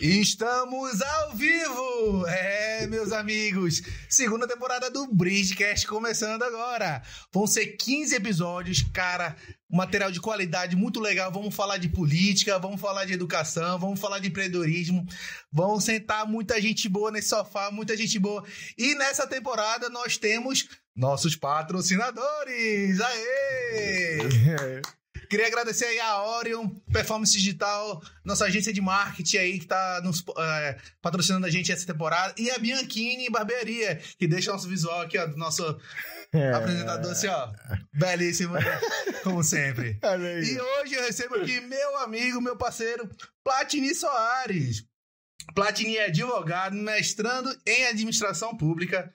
[0.00, 2.26] Estamos ao vivo!
[2.26, 7.00] É, meus amigos, segunda temporada do Bridgecast começando agora.
[7.32, 9.36] Vão ser 15 episódios, cara,
[9.70, 11.30] material de qualidade muito legal.
[11.30, 15.06] Vamos falar de política, vamos falar de educação, vamos falar de empreendedorismo.
[15.52, 18.44] Vão sentar muita gente boa nesse sofá, muita gente boa.
[18.76, 23.00] E nessa temporada nós temos nossos patrocinadores!
[23.00, 24.82] Aê!
[25.32, 30.22] Queria agradecer aí a Orion, Performance Digital, nossa agência de marketing aí que tá nos,
[30.36, 32.34] é, patrocinando a gente essa temporada.
[32.36, 35.64] E a Bianchini Barbearia, que deixa nosso visual aqui, ó, do nosso
[36.34, 36.52] é...
[36.52, 37.50] apresentador, assim, ó.
[37.94, 38.80] Belíssimo, né?
[39.24, 39.98] como sempre.
[40.04, 43.08] E hoje eu recebo aqui meu amigo, meu parceiro,
[43.42, 44.84] Platini Soares.
[45.54, 49.10] Platini é advogado, mestrando em administração pública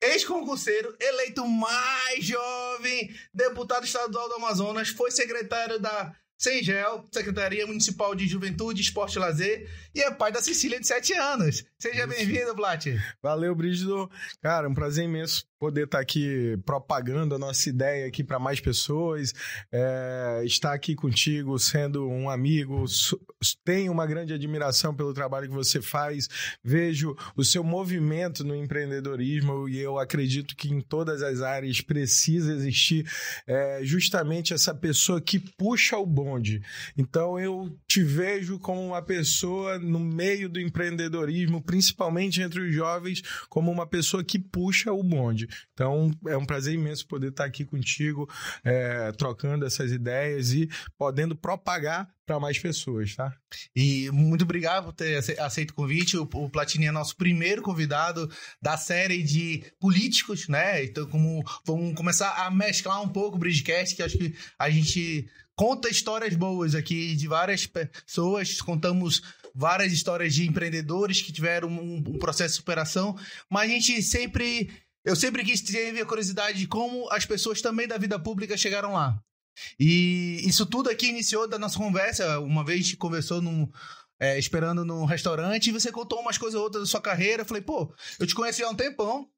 [0.00, 8.26] ex-concurseiro, eleito mais jovem deputado estadual do Amazonas, foi secretário da Sengel, Secretaria Municipal de
[8.26, 11.64] Juventude, Esporte e Lazer, e é pai da Cecília de 7 anos.
[11.78, 12.86] Seja bem-vindo, Plat.
[13.22, 14.10] Valeu, Brígido.
[14.42, 19.34] Cara, um prazer imenso poder estar aqui propagando a nossa ideia aqui para mais pessoas,
[19.70, 22.84] é, estar aqui contigo sendo um amigo,
[23.62, 26.28] tenho uma grande admiração pelo trabalho que você faz,
[26.64, 32.54] vejo o seu movimento no empreendedorismo e eu acredito que em todas as áreas precisa
[32.54, 33.06] existir
[33.46, 36.62] é, justamente essa pessoa que puxa o bonde.
[36.96, 43.22] Então eu te vejo como uma pessoa no meio do empreendedorismo, principalmente entre os jovens,
[43.48, 45.48] como uma pessoa que puxa o bonde.
[45.72, 48.28] Então, é um prazer imenso poder estar aqui contigo,
[48.64, 53.34] é, trocando essas ideias e podendo propagar para mais pessoas, tá?
[53.74, 56.16] E muito obrigado por ter aceito o convite.
[56.16, 58.30] O, o Platini é nosso primeiro convidado
[58.62, 60.84] da série de políticos, né?
[60.84, 65.28] Então, como vamos começar a mesclar um pouco o Bridgecast, que acho que a gente
[65.56, 69.22] conta histórias boas aqui de várias pessoas, contamos
[69.54, 73.16] várias histórias de empreendedores que tiveram um, um processo de superação,
[73.48, 74.70] mas a gente sempre
[75.04, 78.92] eu sempre quis ter a curiosidade de como as pessoas também da vida pública chegaram
[78.92, 79.18] lá.
[79.78, 82.38] E isso tudo aqui iniciou da nossa conversa.
[82.40, 83.68] Uma vez a gente conversou num,
[84.18, 87.42] é, esperando num restaurante e você contou umas coisas ou outras da sua carreira.
[87.42, 89.28] Eu falei, pô, eu te conheci há um tempão,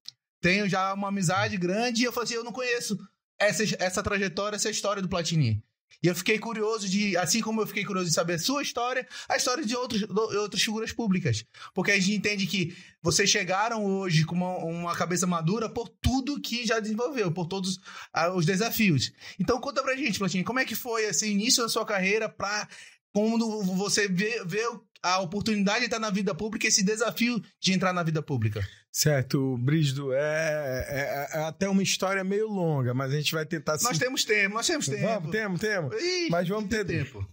[0.41, 2.99] tenho já uma amizade grande e eu falei assim, eu não conheço
[3.39, 5.63] essa, essa trajetória, essa história do Platini.
[6.03, 9.07] E eu fiquei curioso de, assim como eu fiquei curioso de saber a sua história,
[9.29, 11.45] a história de outros, outras figuras públicas.
[11.75, 16.41] Porque a gente entende que vocês chegaram hoje com uma, uma cabeça madura por tudo
[16.41, 19.13] que já desenvolveu, por todos uh, os desafios.
[19.39, 22.69] Então conta pra gente, Platini, como é que foi esse início da sua carreira para
[23.13, 24.67] quando você vê, vê
[25.03, 28.67] a oportunidade de estar na vida pública, esse desafio de entrar na vida pública.
[28.91, 33.79] Certo, Brígido, é, é, é, até uma história meio longa, mas a gente vai tentar...
[33.83, 35.03] Nós temos tempo, nós temos tempo.
[35.03, 35.95] Vamos, temos, temos.
[36.01, 37.27] Ih, mas vamos ter tempo.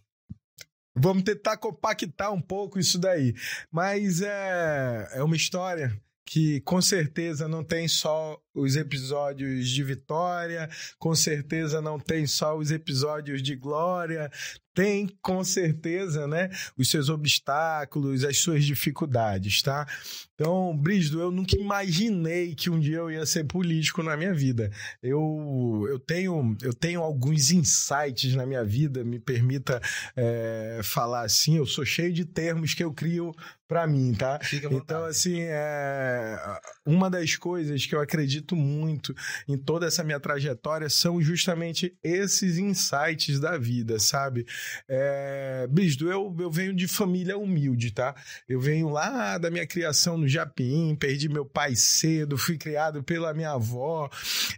[0.96, 3.36] Vamos tentar compactar um pouco isso daí.
[3.72, 10.70] Mas é, é uma história que com certeza não tem só os episódios de vitória,
[10.98, 14.30] com certeza não tem só os episódios de glória,
[14.74, 19.86] tem com certeza, né, os seus obstáculos, as suas dificuldades, tá?
[20.36, 24.72] Então, Brígido, eu nunca imaginei que um dia eu ia ser político na minha vida.
[25.04, 29.82] Eu, eu, tenho, eu tenho alguns insights na minha vida, me permita
[30.16, 33.36] é, falar assim, eu sou cheio de termos que eu crio
[33.68, 34.40] para mim, tá?
[34.72, 36.38] Então, assim, é,
[36.86, 39.16] uma das coisas que eu acredito muito
[39.48, 44.46] em toda essa minha trajetória são justamente esses insights da vida, sabe?
[44.88, 48.16] É, Brígido, eu, eu venho de família humilde, tá?
[48.48, 53.34] Eu venho lá da minha criação no Japim, perdi meu pai cedo, fui criado pela
[53.34, 54.10] minha avó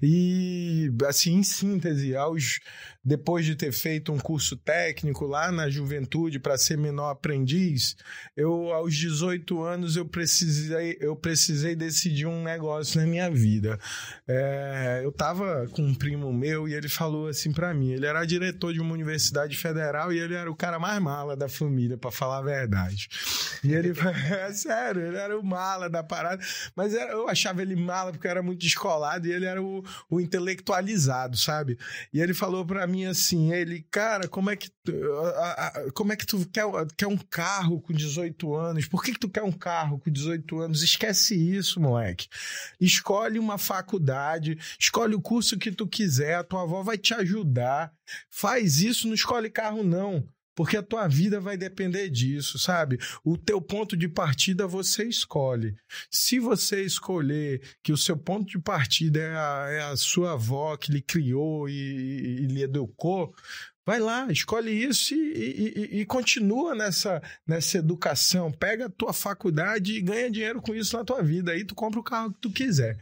[0.02, 2.60] e, assim, em síntese, aos
[3.04, 7.96] depois de ter feito um curso técnico lá na juventude para ser menor aprendiz,
[8.38, 13.80] eu aos 18 anos eu precisei, eu precisei decidir um negócio na minha vida.
[14.28, 18.24] É, eu tava com um primo meu e ele falou assim para mim, ele era
[18.24, 22.12] diretor de uma universidade federal e ele era o cara mais mala da família, para
[22.12, 23.10] falar a verdade.
[23.64, 23.94] E ele,
[24.32, 26.44] é sério, ele era o mala da parada,
[26.76, 30.22] mas era, eu achava ele mala porque era muito descolado e ele era o, o
[30.22, 31.78] intelectualizado, sabe?
[32.14, 34.70] E ele falou para mim assim, ele, cara, como é que
[35.94, 36.66] como é que tu quer,
[36.98, 38.88] quer um carro com 18 anos?
[38.88, 40.82] Por que, que tu quer um carro com 18 anos?
[40.84, 42.28] Esquece isso, moleque.
[42.80, 47.94] Escolhe uma faculdade, escolhe o curso que tu quiser, a tua avó vai te ajudar.
[48.30, 50.28] Faz isso, não escolhe carro não.
[50.62, 53.00] Porque a tua vida vai depender disso, sabe?
[53.26, 55.76] O teu ponto de partida você escolhe.
[56.08, 60.78] Se você escolher que o seu ponto de partida é a, é a sua avó
[60.78, 63.34] que lhe criou e, e, e lhe educou,
[63.84, 68.52] Vai lá, escolhe isso e, e, e, continua nessa, nessa educação.
[68.52, 71.52] Pega a tua faculdade e ganha dinheiro com isso na tua vida.
[71.52, 73.00] Aí tu compra o carro que tu quiser.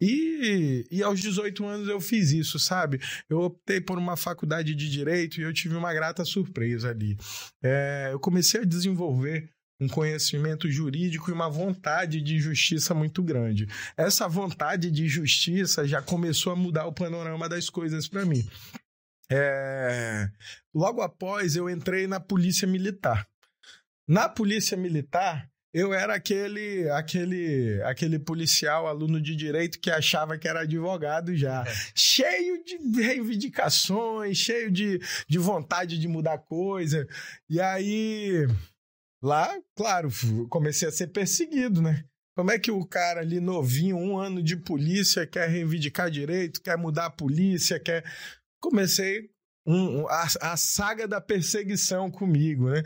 [0.00, 3.00] E, e aos 18 anos eu fiz isso, sabe?
[3.28, 7.16] Eu optei por uma faculdade de direito e eu tive uma grata surpresa ali.
[7.62, 9.50] É, eu comecei a desenvolver
[9.80, 13.66] um conhecimento jurídico e uma vontade de justiça muito grande.
[13.96, 18.46] Essa vontade de justiça já começou a mudar o panorama das coisas para mim.
[19.30, 20.28] É...
[20.74, 23.26] Logo após, eu entrei na Polícia Militar.
[24.06, 30.48] Na Polícia Militar, eu era aquele, aquele, aquele policial, aluno de direito que achava que
[30.48, 31.64] era advogado já.
[31.66, 31.72] É.
[31.94, 37.06] Cheio de reivindicações, cheio de, de vontade de mudar coisa.
[37.48, 38.46] E aí,
[39.22, 40.10] lá, claro,
[40.48, 42.04] comecei a ser perseguido, né?
[42.36, 46.76] Como é que o cara ali novinho, um ano de polícia, quer reivindicar direito, quer
[46.76, 48.04] mudar a polícia, quer
[48.60, 49.30] comecei
[49.66, 52.82] um, a, a, saga da perseguição comigo, né?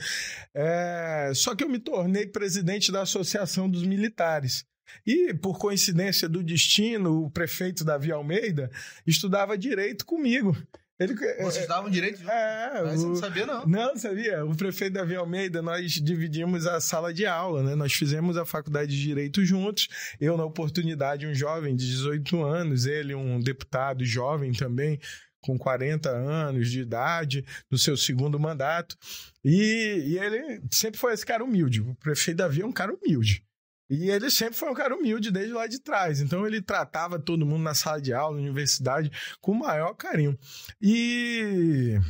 [0.52, 4.64] É, só que eu me tornei presidente da Associação dos Militares.
[5.06, 8.70] E, por coincidência do destino, o prefeito Davi Almeida
[9.06, 10.56] estudava direito comigo.
[10.98, 11.12] Ele,
[11.42, 12.30] Vocês estavam direito junto?
[12.30, 13.66] É, Mas o, não sabia, não.
[13.66, 14.44] Não, sabia.
[14.44, 17.74] O prefeito Davi Almeida, nós dividimos a sala de aula, né?
[17.74, 19.88] Nós fizemos a faculdade de Direito juntos.
[20.20, 25.00] Eu, na oportunidade, um jovem de 18 anos, ele, um deputado jovem também,
[25.44, 28.96] com 40 anos de idade, no seu segundo mandato.
[29.44, 31.82] E, e ele sempre foi esse cara humilde.
[31.82, 33.44] O prefeito Davi é um cara humilde.
[33.90, 36.22] E ele sempre foi um cara humilde desde lá de trás.
[36.22, 39.10] Então ele tratava todo mundo na sala de aula, na universidade,
[39.42, 40.38] com o maior carinho.
[40.80, 42.00] E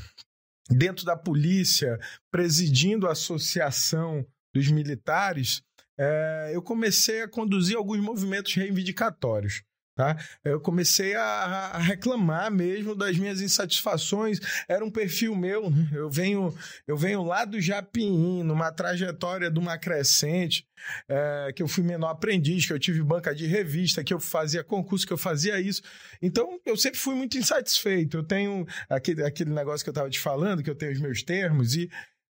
[0.70, 1.98] dentro da polícia,
[2.30, 5.60] presidindo a associação dos militares,
[5.98, 9.64] é, eu comecei a conduzir alguns movimentos reivindicatórios.
[9.94, 10.16] Tá?
[10.42, 14.40] Eu comecei a, a, reclamar mesmo das minhas insatisfações.
[14.68, 15.70] Era um perfil meu.
[15.70, 15.88] Né?
[15.94, 16.54] Eu venho,
[16.86, 20.66] eu venho lá do Japim, numa trajetória de uma crescente,
[21.08, 24.62] é, que eu fui menor aprendiz, que eu tive banca de revista, que eu fazia
[24.64, 25.82] concurso, que eu fazia isso.
[26.20, 28.18] Então, eu sempre fui muito insatisfeito.
[28.18, 31.22] Eu tenho aquele, aquele negócio que eu estava te falando, que eu tenho os meus
[31.22, 31.88] termos, e,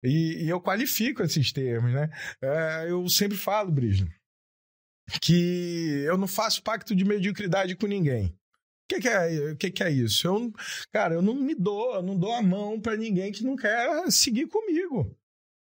[0.03, 1.91] e, e eu qualifico esses termos.
[1.91, 2.09] Né?
[2.41, 4.07] É, eu sempre falo, Brisno
[5.21, 8.27] que eu não faço pacto de mediocridade com ninguém.
[8.27, 10.27] O que, que, é, que, que é isso?
[10.27, 10.51] Eu,
[10.91, 14.09] cara, eu não me dou, eu não dou a mão para ninguém que não quer
[14.11, 15.13] seguir comigo.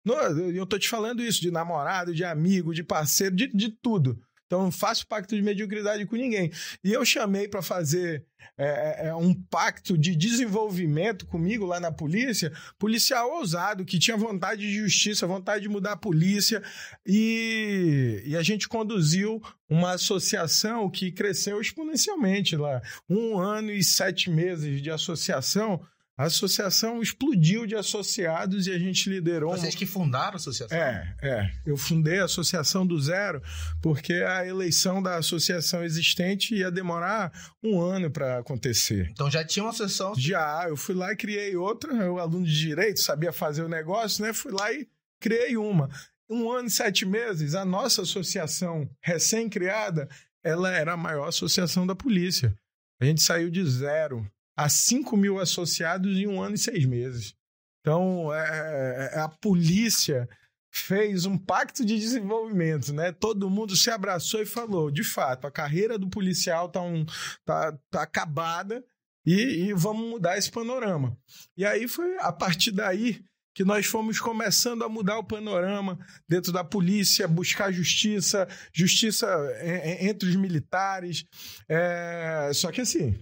[0.06, 0.18] Não,
[0.52, 4.22] eu tô te falando isso de namorado, de amigo, de parceiro, de, de tudo.
[4.46, 6.52] Então, não faço pacto de mediocridade com ninguém.
[6.84, 8.26] E eu chamei para fazer
[8.58, 14.16] é, é, é, um pacto de desenvolvimento comigo lá na polícia, policial ousado, que tinha
[14.16, 16.62] vontade de justiça, vontade de mudar a polícia.
[17.06, 22.82] E, e a gente conduziu uma associação que cresceu exponencialmente lá.
[23.10, 25.82] Um ano e sete meses de associação
[26.16, 29.58] a associação explodiu de associados e a gente liderou.
[29.58, 30.78] Vocês que fundaram a associação?
[30.78, 31.52] É, é.
[31.66, 33.42] Eu fundei a associação do zero
[33.82, 37.32] porque a eleição da associação existente ia demorar
[37.64, 39.10] um ano para acontecer.
[39.12, 40.14] Então já tinha uma associação?
[40.16, 40.66] Já.
[40.68, 41.92] Eu fui lá e criei outra.
[41.94, 44.34] Eu, aluno de direito, sabia fazer o negócio, né?
[44.34, 44.88] Fui lá e
[45.20, 45.90] criei uma.
[46.30, 50.08] Um ano e sete meses, a nossa associação recém-criada,
[50.44, 52.56] ela era a maior associação da polícia.
[53.00, 57.36] A gente saiu de zero a 5 mil associados em um ano e seis meses.
[57.82, 60.28] Então, é, é, é, a polícia
[60.72, 63.12] fez um pacto de desenvolvimento, né?
[63.12, 67.06] Todo mundo se abraçou e falou, de fato, a carreira do policial tá, um,
[67.46, 68.84] tá, tá acabada
[69.26, 71.16] e, e vamos mudar esse panorama.
[71.56, 73.24] E aí foi a partir daí
[73.54, 79.28] que nós fomos começando a mudar o panorama dentro da polícia, buscar justiça, justiça
[80.00, 81.24] entre os militares.
[81.70, 82.50] É...
[82.54, 83.16] Só que assim,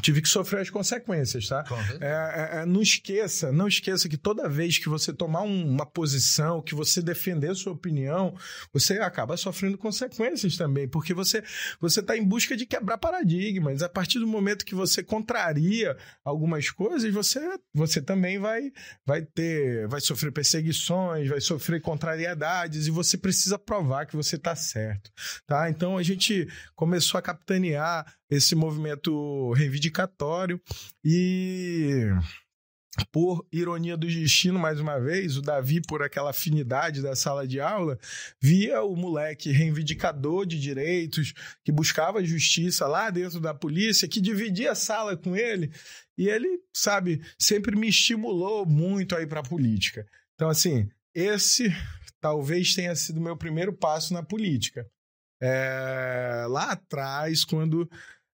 [0.00, 1.64] tive que sofrer as consequências, tá?
[2.00, 5.86] É, é, é, não esqueça, não esqueça que toda vez que você tomar um, uma
[5.86, 8.34] posição, que você defender sua opinião,
[8.72, 11.42] você acaba sofrendo consequências também, porque você
[11.80, 13.82] você está em busca de quebrar paradigmas.
[13.82, 17.40] A partir do momento que você contraria algumas coisas, você
[17.74, 18.70] você também vai
[19.04, 24.54] vai ter, vai sofrer perseguições, vai sofrer contrariedades e você precisa provar que você está
[24.54, 25.10] certo,
[25.46, 25.68] tá?
[25.70, 30.60] Então a gente começou a capitanear esse movimento reivindicatório
[31.04, 32.10] e
[33.12, 37.60] por ironia do destino, mais uma vez, o Davi, por aquela afinidade da sala de
[37.60, 37.98] aula,
[38.40, 41.32] via o moleque reivindicador de direitos,
[41.64, 45.70] que buscava justiça lá dentro da polícia, que dividia a sala com ele,
[46.16, 50.06] e ele, sabe, sempre me estimulou muito aí para a política.
[50.34, 51.68] Então, assim, esse
[52.20, 54.84] talvez tenha sido meu primeiro passo na política.
[55.40, 57.88] É, lá atrás, quando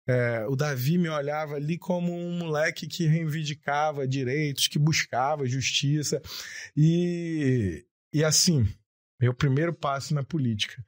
[0.07, 6.21] É, o Davi me olhava ali como um moleque que reivindicava direitos, que buscava justiça.
[6.75, 8.67] E, e assim,
[9.19, 10.83] meu primeiro passo na política.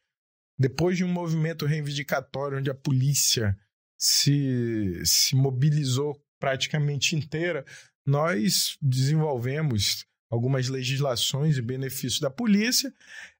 [0.58, 3.58] Depois de um movimento reivindicatório onde a polícia
[3.98, 7.66] se, se mobilizou praticamente inteira,
[8.06, 12.94] nós desenvolvemos algumas legislações e benefícios da polícia.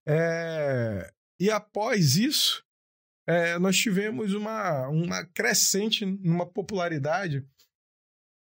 [0.06, 2.63] É, e após isso,
[3.28, 7.46] é, nós tivemos uma, uma crescente numa popularidade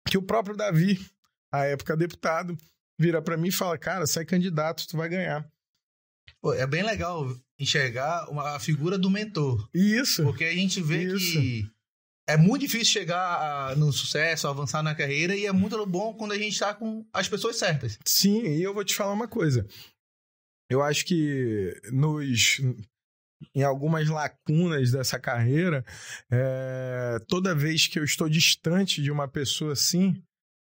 [0.07, 0.99] que o próprio Davi,
[1.51, 2.57] à época deputado,
[2.99, 5.47] vira para mim e fala: Cara, sai candidato, tu vai ganhar.
[6.41, 7.27] Pô, é bem legal
[7.59, 9.69] enxergar uma, a figura do mentor.
[9.73, 10.23] Isso.
[10.23, 11.33] Porque a gente vê isso.
[11.33, 11.69] que
[12.27, 16.31] é muito difícil chegar a, no sucesso, avançar na carreira, e é muito bom quando
[16.31, 17.99] a gente está com as pessoas certas.
[18.05, 19.67] Sim, e eu vou te falar uma coisa.
[20.69, 22.59] Eu acho que nos
[23.53, 25.85] em algumas lacunas dessa carreira,
[26.31, 30.21] é, toda vez que eu estou distante de uma pessoa assim,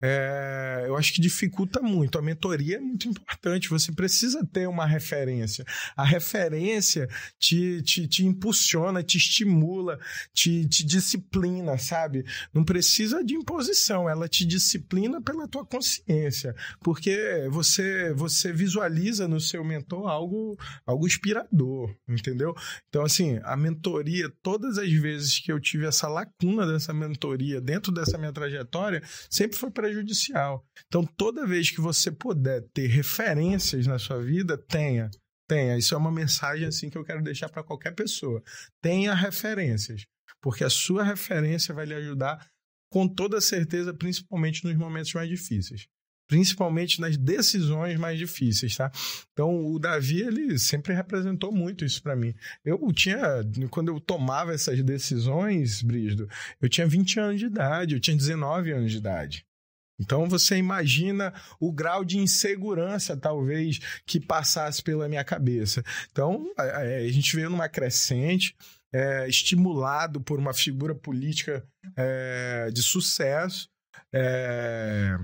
[0.02, 2.18] é, eu acho que dificulta muito.
[2.18, 3.68] A mentoria é muito importante.
[3.68, 5.64] Você precisa ter uma referência.
[5.96, 9.98] A referência te, te, te impulsiona, te estimula,
[10.32, 12.24] te, te disciplina, sabe?
[12.52, 16.54] Não precisa de imposição, ela te disciplina pela tua consciência.
[16.80, 22.54] Porque você, você visualiza no seu mentor algo, algo inspirador, entendeu?
[22.88, 27.92] Então, assim, a mentoria, todas as vezes que eu tive essa lacuna dessa mentoria dentro
[27.92, 30.64] dessa minha trajetória, sempre foi para prejudicial.
[30.86, 35.10] Então, toda vez que você puder ter referências na sua vida, tenha.
[35.48, 35.76] Tenha.
[35.76, 38.42] Isso é uma mensagem assim que eu quero deixar para qualquer pessoa.
[38.80, 40.04] Tenha referências,
[40.40, 42.46] porque a sua referência vai lhe ajudar
[42.92, 45.86] com toda certeza, principalmente nos momentos mais difíceis
[46.30, 48.88] principalmente nas decisões mais difíceis, tá?
[49.32, 52.32] Então, o Davi, ele sempre representou muito isso para mim.
[52.64, 53.18] Eu tinha,
[53.68, 56.28] quando eu tomava essas decisões, Brisdo,
[56.62, 59.44] eu tinha 20 anos de idade, eu tinha 19 anos de idade.
[60.00, 65.82] Então você imagina o grau de insegurança, talvez, que passasse pela minha cabeça.
[66.10, 68.56] Então a, a gente veio numa crescente,
[68.92, 71.64] é, estimulado por uma figura política
[71.96, 73.68] é, de sucesso.
[74.12, 75.16] É,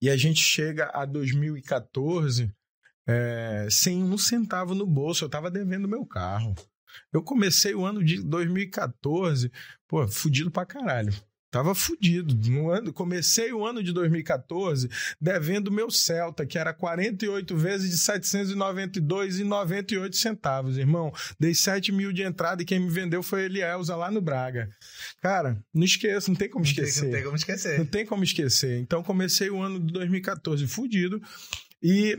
[0.00, 2.50] e a gente chega a 2014
[3.06, 5.24] é, sem um centavo no bolso.
[5.24, 6.54] Eu estava devendo meu carro.
[7.12, 9.52] Eu comecei o ano de 2014,
[9.86, 11.12] pô, fudido pra caralho.
[11.50, 12.34] Tava fudido.
[12.50, 14.88] No ano, comecei o ano de 2014
[15.20, 21.10] devendo meu Celta, que era 48 vezes de 792,98 centavos, irmão.
[21.40, 24.68] Dei 7 mil de entrada e quem me vendeu foi Elielza lá no Braga.
[25.22, 27.04] Cara, não esqueça, não tem como esquecer.
[27.04, 27.78] Não tem, não tem como esquecer.
[27.78, 28.80] Não tem como esquecer.
[28.80, 31.22] Então comecei o ano de 2014 fudido
[31.82, 32.18] e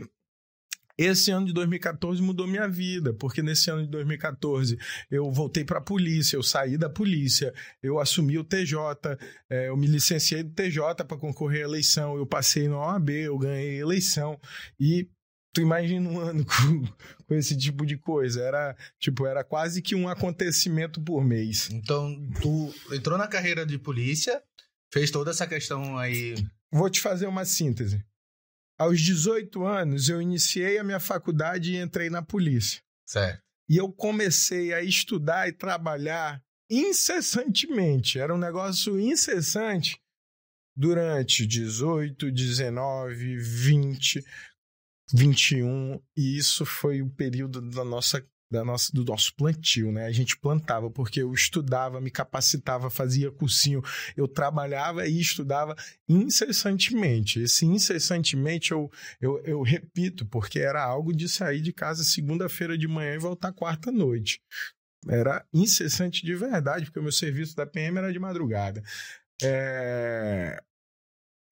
[1.04, 4.78] esse ano de 2014 mudou minha vida, porque nesse ano de 2014
[5.10, 7.52] eu voltei para a polícia, eu saí da polícia,
[7.82, 8.76] eu assumi o TJ,
[9.48, 13.38] é, eu me licenciei do TJ para concorrer à eleição, eu passei no OAB, eu
[13.38, 14.38] ganhei a eleição
[14.78, 15.08] e
[15.52, 16.84] tu imagina um ano com,
[17.26, 18.42] com, esse tipo de coisa.
[18.42, 21.70] Era, tipo, era quase que um acontecimento por mês.
[21.70, 24.42] Então, tu entrou na carreira de polícia,
[24.92, 26.34] fez toda essa questão aí.
[26.70, 28.04] Vou te fazer uma síntese.
[28.80, 32.80] Aos 18 anos, eu iniciei a minha faculdade e entrei na polícia.
[33.04, 33.42] Certo.
[33.68, 38.18] E eu comecei a estudar e trabalhar incessantemente.
[38.18, 40.00] Era um negócio incessante
[40.74, 44.24] durante 18, 19, 20,
[45.12, 46.02] 21.
[46.16, 50.06] E isso foi o período da nossa da nossa, do nosso plantio, né?
[50.06, 53.80] A gente plantava, porque eu estudava, me capacitava, fazia cursinho,
[54.16, 55.76] eu trabalhava e estudava
[56.08, 57.40] incessantemente.
[57.40, 58.90] Esse incessantemente eu,
[59.20, 63.52] eu, eu repito, porque era algo de sair de casa segunda-feira de manhã e voltar
[63.52, 64.42] quarta-noite.
[65.08, 68.82] Era incessante de verdade, porque o meu serviço da PM era de madrugada.
[69.42, 70.60] É...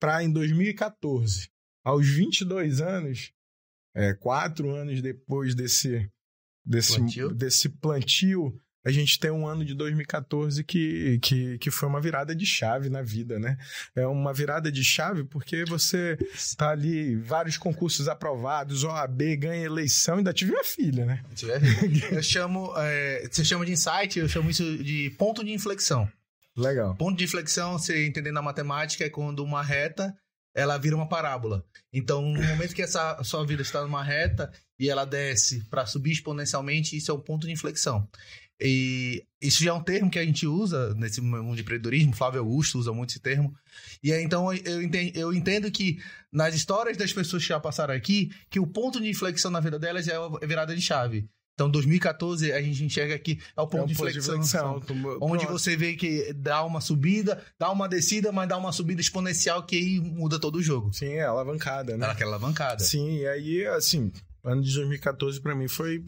[0.00, 1.49] Para em 2014,
[1.85, 3.33] aos 22 anos,
[3.95, 6.09] é, quatro anos depois desse
[6.68, 7.30] desse plantio.
[7.30, 12.34] desse plantio, a gente tem um ano de 2014 que, que, que foi uma virada
[12.34, 13.56] de chave na vida, né?
[13.96, 20.16] É uma virada de chave porque você está ali, vários concursos aprovados, OAB, ganha eleição,
[20.16, 21.22] ainda tive minha filha, né?
[22.12, 26.10] Eu chamo, é, você chama de insight, eu chamo isso de ponto de inflexão.
[26.56, 26.94] Legal.
[26.96, 30.14] Ponto de inflexão, você entendendo a matemática, é quando uma reta
[30.59, 31.65] ela vira uma parábola.
[31.93, 36.11] Então, no momento que essa sua vida está numa reta e ela desce para subir
[36.11, 38.09] exponencialmente, isso é um ponto de inflexão.
[38.61, 42.41] E isso já é um termo que a gente usa nesse mundo de empreendedorismo, Flávio
[42.41, 43.55] Augusto usa muito esse termo.
[44.03, 47.95] E aí, então eu entendo, eu entendo que nas histórias das pessoas que já passaram
[47.95, 51.29] aqui, que o ponto de inflexão na vida delas é a virada de chave.
[51.59, 54.77] Então, 2014, a gente enxerga aqui é o ponto, é um de, inflexão, de inflexão.
[55.21, 55.59] Onde Pronto.
[55.59, 59.75] você vê que dá uma subida, dá uma descida, mas dá uma subida exponencial que
[59.75, 60.93] aí muda todo o jogo.
[60.93, 62.07] Sim, é alavancada, né?
[62.07, 62.79] Aquela alavancada.
[62.79, 64.12] Sim, e aí, assim,
[64.45, 66.00] ano de 2014 para mim foi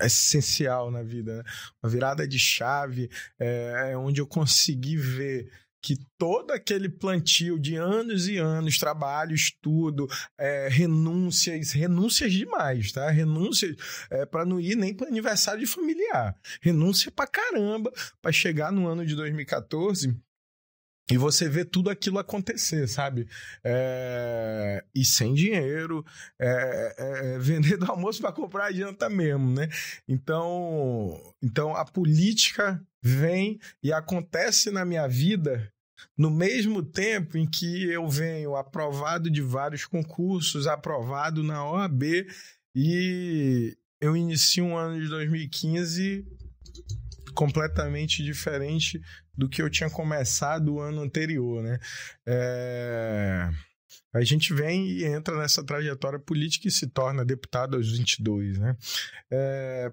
[0.00, 1.42] essencial na vida, né?
[1.82, 3.10] Uma virada de chave,
[3.40, 5.50] é, é onde eu consegui ver
[5.82, 10.08] que todo aquele plantio de anos e anos, trabalho, estudo,
[10.38, 13.10] é, renúncias, renúncias demais, tá?
[13.10, 13.76] Renúncias
[14.10, 16.36] é, para não ir nem para aniversário de familiar.
[16.60, 20.16] Renúncia para caramba para chegar no ano de 2014
[21.10, 23.28] e você vê tudo aquilo acontecer, sabe?
[23.64, 24.84] É...
[24.94, 26.04] E sem dinheiro,
[26.40, 26.94] é...
[26.98, 27.38] É...
[27.40, 29.68] vendendo almoço para comprar a janta mesmo, né?
[30.08, 35.72] Então, então a política vem e acontece na minha vida
[36.16, 42.26] no mesmo tempo em que eu venho aprovado de vários concursos, aprovado na OAB
[42.74, 46.26] e eu inicio um ano de 2015
[47.34, 49.00] completamente diferente
[49.36, 51.78] do que eu tinha começado o ano anterior, né?
[52.26, 53.50] É...
[54.14, 58.76] A gente vem e entra nessa trajetória política e se torna deputado aos 22, né?
[59.30, 59.92] É...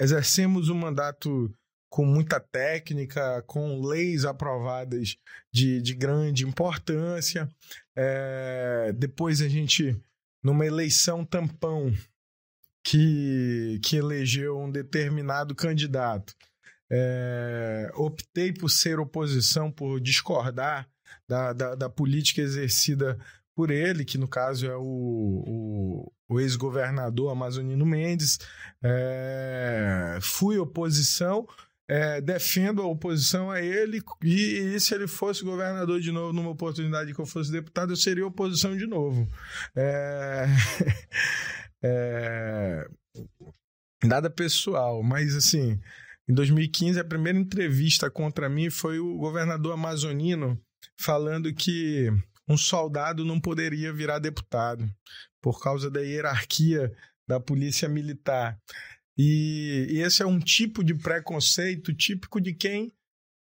[0.00, 1.52] Exercemos um mandato
[1.88, 5.16] com muita técnica, com leis aprovadas
[5.52, 7.48] de, de grande importância.
[7.96, 8.92] É...
[8.96, 9.96] Depois a gente,
[10.42, 11.92] numa eleição tampão,
[12.84, 16.34] que, que elegeu um determinado candidato.
[16.92, 20.86] É, optei por ser oposição, por discordar
[21.26, 23.18] da, da, da, política exercida
[23.54, 28.38] por ele, que no caso é o, o, o ex-governador Amazonino Mendes.
[28.82, 31.48] É, fui oposição,
[31.88, 36.50] é, defendo a oposição a ele, e, e, se ele fosse governador de novo, numa
[36.50, 39.26] oportunidade que eu fosse deputado, eu seria oposição de novo.
[39.74, 40.44] É...
[41.84, 42.88] É...
[44.02, 45.78] Nada pessoal, mas assim,
[46.28, 50.58] em 2015 a primeira entrevista contra mim foi o governador amazonino
[50.98, 52.08] falando que
[52.48, 54.88] um soldado não poderia virar deputado
[55.42, 56.90] por causa da hierarquia
[57.26, 58.58] da polícia militar.
[59.16, 62.92] E, esse é um tipo de preconceito típico de quem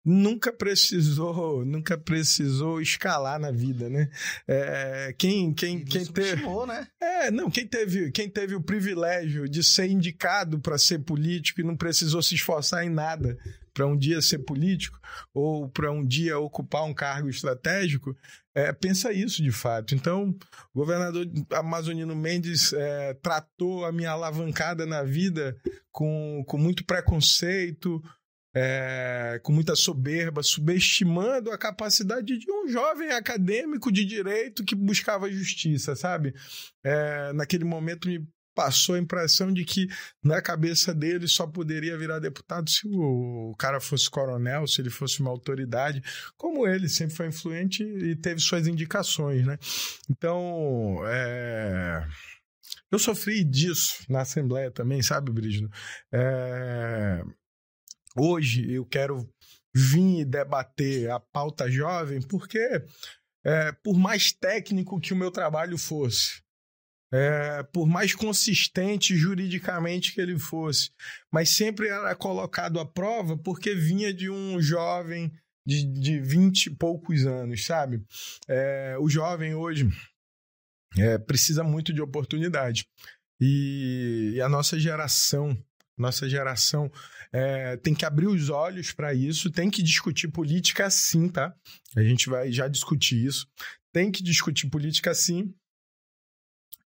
[0.04, 4.10] nunca precisou nunca precisou escalar na vida né
[4.48, 6.88] é, quem quem quem teve né?
[7.00, 11.64] é não quem teve quem teve o privilégio de ser indicado para ser político e
[11.64, 13.38] não precisou se esforçar em nada
[13.74, 15.00] para um dia ser político
[15.34, 18.16] ou para um dia ocupar um cargo estratégico
[18.56, 20.36] é, pensa isso de fato então
[20.74, 25.56] o governador amazonino Mendes é, tratou a minha alavancada na vida
[25.92, 28.02] com, com muito preconceito
[28.54, 35.32] é, com muita soberba, subestimando a capacidade de um jovem acadêmico de direito que buscava
[35.32, 36.34] justiça, sabe?
[36.84, 39.88] É, naquele momento me passou a impressão de que
[40.22, 45.22] na cabeça dele só poderia virar deputado se o cara fosse coronel, se ele fosse
[45.22, 46.02] uma autoridade,
[46.36, 49.58] como ele sempre foi influente e teve suas indicações, né?
[50.10, 52.06] Então, é...
[52.92, 55.72] eu sofri disso na Assembleia também, sabe, Brígido?
[56.12, 57.24] É
[58.18, 59.30] hoje eu quero
[59.74, 62.60] vir debater a pauta jovem, porque
[63.44, 66.42] é, por mais técnico que o meu trabalho fosse,
[67.14, 70.92] é, por mais consistente juridicamente que ele fosse,
[71.32, 75.32] mas sempre era colocado à prova porque vinha de um jovem
[75.66, 78.02] de, de 20 e poucos anos, sabe?
[78.48, 79.90] É, o jovem hoje
[80.98, 82.86] é, precisa muito de oportunidade.
[83.40, 85.58] E, e a nossa geração,
[85.98, 86.92] nossa geração
[87.34, 91.56] é, tem que abrir os olhos para isso, tem que discutir política sim, tá?
[91.96, 93.48] A gente vai já discutir isso.
[93.94, 95.54] Tem que discutir política sim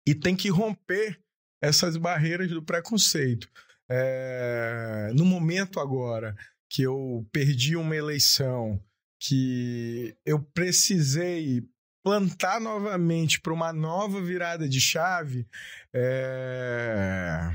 [0.06, 1.18] e tem que romper
[1.62, 3.48] essas barreiras do preconceito.
[3.88, 6.36] É, no momento agora
[6.68, 8.82] que eu perdi uma eleição,
[9.20, 11.62] que eu precisei
[12.02, 15.46] plantar novamente para uma nova virada de chave,
[15.94, 17.50] é,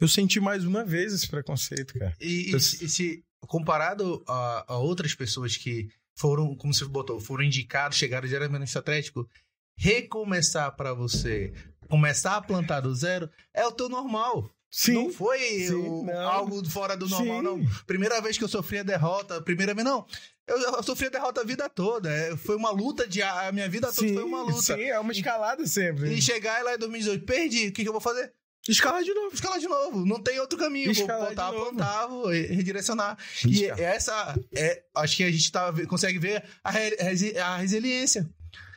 [0.00, 2.14] eu senti mais uma vez esse preconceito, cara.
[2.20, 2.58] E, eu...
[2.58, 8.26] e se comparado a, a, outras pessoas que foram, como você botou, foram indicados, chegaram
[8.26, 9.28] diretamente no Atlético,
[9.76, 11.52] recomeçar para você,
[11.88, 14.50] começar a plantar do zero, é o teu normal.
[14.70, 16.28] Sim, não foi sim, o, não.
[16.28, 17.42] algo fora do normal, sim.
[17.42, 17.84] não.
[17.86, 20.04] Primeira vez que eu sofri a derrota, primeira vez, não.
[20.46, 22.10] Eu, eu sofri a derrota a vida toda.
[22.10, 23.22] É, foi uma luta de.
[23.22, 24.60] A minha vida toda sim, foi uma luta.
[24.60, 26.12] Sim, é uma escalada sempre.
[26.12, 27.68] E chegar lá em 2018, perdi.
[27.68, 28.32] O que, que eu vou fazer?
[28.68, 29.34] Escalar de novo.
[29.34, 30.04] Escalar de novo.
[30.04, 30.90] Não tem outro caminho.
[30.90, 33.18] Escalar vou voltar, plantar, vou redirecionar.
[33.46, 38.28] E essa, é, acho que a gente tá, consegue ver a, a resiliência.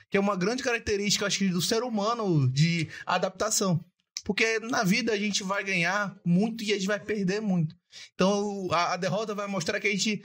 [0.09, 3.83] Que é uma grande característica, acho que, do ser humano de adaptação.
[4.23, 7.75] Porque na vida a gente vai ganhar muito e a gente vai perder muito.
[8.13, 10.23] Então a, a derrota vai mostrar que a gente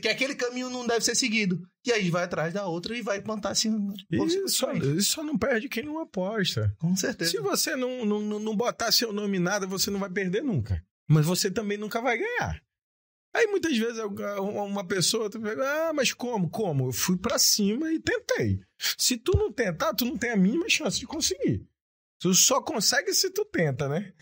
[0.00, 1.60] que aquele caminho não deve ser seguido.
[1.86, 3.70] E aí vai atrás da outra e vai plantar assim.
[4.10, 4.38] Isso,
[4.98, 6.74] isso só não perde quem não aposta.
[6.78, 7.30] Com certeza.
[7.30, 10.84] Se você não, não, não botar seu nome em nada, você não vai perder nunca.
[11.08, 12.62] Mas você também nunca vai ganhar.
[13.34, 14.02] Aí muitas vezes
[14.38, 16.50] uma pessoa tu pega, ah, mas como?
[16.50, 16.88] Como?
[16.88, 18.60] Eu fui para cima e tentei.
[18.96, 21.64] Se tu não tentar, tu não tem a mínima chance de conseguir.
[22.20, 24.12] Tu só consegue se tu tenta, né?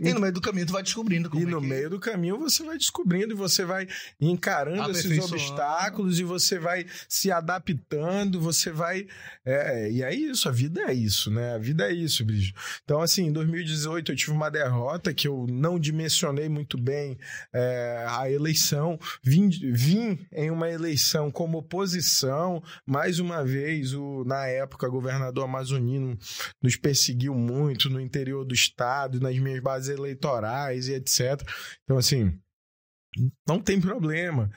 [0.00, 1.88] E no meio do caminho tu vai descobrindo como E é no meio é.
[1.88, 3.86] do caminho você vai descobrindo e você vai
[4.20, 9.06] encarando esses obstáculos e você vai se adaptando, você vai...
[9.44, 11.54] É, e é isso, a vida é isso, né?
[11.54, 12.52] A vida é isso, bicho.
[12.84, 17.18] Então, assim, em 2018 eu tive uma derrota que eu não dimensionei muito bem
[17.52, 18.98] é, a eleição.
[19.22, 22.62] Vim, vim em uma eleição como oposição.
[22.86, 26.18] Mais uma vez, o, na época, o governador amazonino
[26.62, 31.42] nos perseguiu muito no interior do estado, nas minhas bases eleitorais e etc.
[31.82, 32.38] Então, assim,
[33.48, 34.48] não tem problema.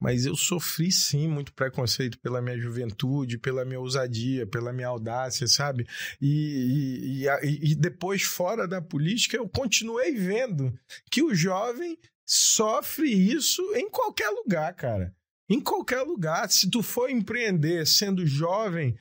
[0.00, 5.48] Mas eu sofri sim muito preconceito pela minha juventude, pela minha ousadia, pela minha audácia,
[5.48, 5.88] sabe?
[6.20, 10.72] E, e, e, depois, fora da política, eu continuei vendo
[11.10, 15.12] que o jovem sofre isso em qualquer lugar, cara.
[15.48, 16.48] Em qualquer lugar.
[16.48, 18.96] Se tu for empreender sendo jovem,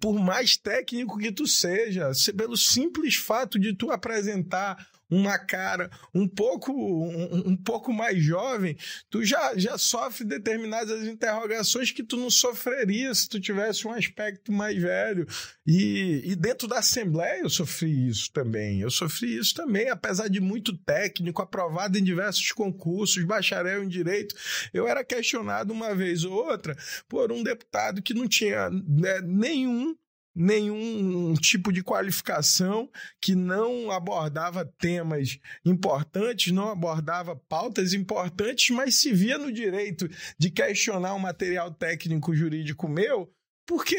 [0.00, 6.26] por mais técnico que tu seja, pelo simples fato de tu apresentar uma cara um
[6.26, 8.76] pouco um, um, pouco mais jovem,
[9.10, 14.52] tu já, já sofre determinadas interrogações que tu não sofreria se tu tivesse um aspecto
[14.52, 15.26] mais velho.
[15.66, 18.80] E, e dentro da Assembleia eu sofri isso também.
[18.80, 24.34] Eu sofri isso também, apesar de muito técnico, aprovado em diversos concursos, bacharel em direito.
[24.72, 26.76] Eu era questionado uma vez ou outra
[27.08, 29.94] por um deputado que não tinha né, nenhum
[30.34, 39.12] nenhum tipo de qualificação, que não abordava temas importantes, não abordava pautas importantes, mas se
[39.12, 43.32] via no direito de questionar um material técnico jurídico meu,
[43.66, 43.96] porque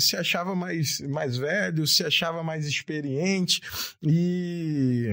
[0.00, 3.60] se achava mais, mais velho, se achava mais experiente.
[4.02, 5.10] E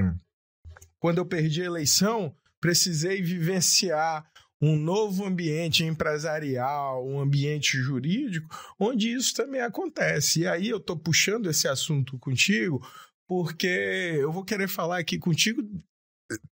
[0.99, 4.30] quando eu perdi a eleição, precisei vivenciar
[4.61, 8.47] um novo ambiente empresarial, um ambiente jurídico,
[8.79, 10.41] onde isso também acontece.
[10.41, 12.85] E aí eu estou puxando esse assunto contigo,
[13.27, 15.63] porque eu vou querer falar aqui contigo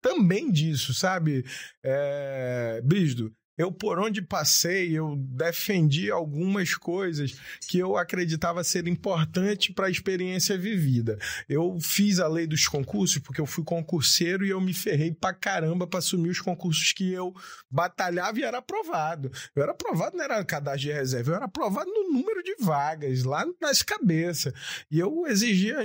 [0.01, 1.45] também disso, sabe,
[1.83, 3.35] é, Brígido?
[3.57, 7.35] Eu, por onde passei, eu defendi algumas coisas
[7.67, 11.17] que eu acreditava ser importante para a experiência vivida.
[11.49, 15.33] Eu fiz a lei dos concursos porque eu fui concurseiro e eu me ferrei pra
[15.33, 17.33] caramba para assumir os concursos que eu
[17.69, 19.31] batalhava e era aprovado.
[19.55, 23.23] Eu era aprovado, não era cadastro de reserva, eu era aprovado no número de vagas,
[23.23, 24.53] lá nas cabeças.
[24.91, 25.77] E eu exigia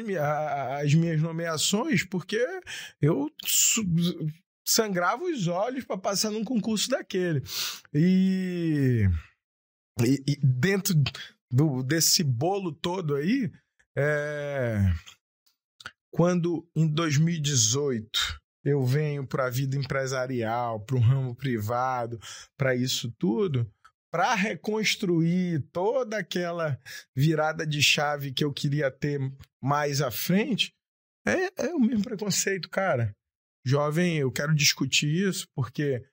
[0.78, 2.44] as minhas nomeações porque
[3.00, 3.30] eu
[4.64, 7.42] sangrava os olhos para passar num concurso daquele.
[7.92, 9.08] E,
[10.00, 10.94] e, e dentro
[11.50, 13.50] do, desse bolo todo aí,
[13.96, 14.78] é,
[16.10, 22.18] quando em 2018 eu venho para a vida empresarial, para o ramo privado,
[22.56, 23.68] para isso tudo,
[24.10, 26.78] para reconstruir toda aquela
[27.16, 29.18] virada de chave que eu queria ter
[29.60, 30.72] mais à frente,
[31.26, 33.14] é, é o mesmo preconceito, cara.
[33.64, 36.04] Jovem, eu quero discutir isso porque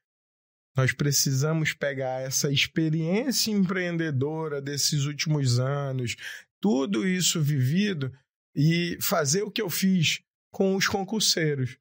[0.76, 6.16] nós precisamos pegar essa experiência empreendedora desses últimos anos,
[6.62, 8.14] tudo isso vivido
[8.56, 11.78] e fazer o que eu fiz com os concurseiros.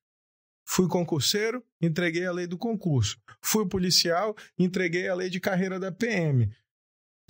[0.67, 3.19] Fui concurseiro, entreguei a lei do concurso.
[3.41, 6.55] Fui policial, entreguei a lei de carreira da PM.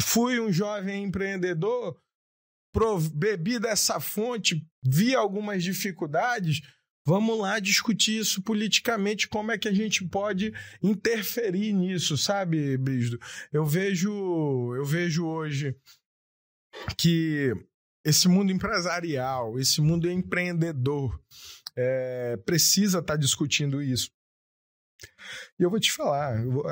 [0.02, 2.00] Fui um jovem empreendedor,
[3.12, 6.62] bebi dessa fonte, vi algumas dificuldades,
[7.08, 13.18] Vamos lá discutir isso politicamente, como é que a gente pode interferir nisso, sabe, Brisdo?
[13.50, 15.74] Eu vejo, eu vejo hoje
[16.98, 17.50] que
[18.04, 21.18] esse mundo empresarial, esse mundo empreendedor,
[21.74, 24.10] é, precisa estar tá discutindo isso.
[25.58, 26.66] E eu vou te falar, vou,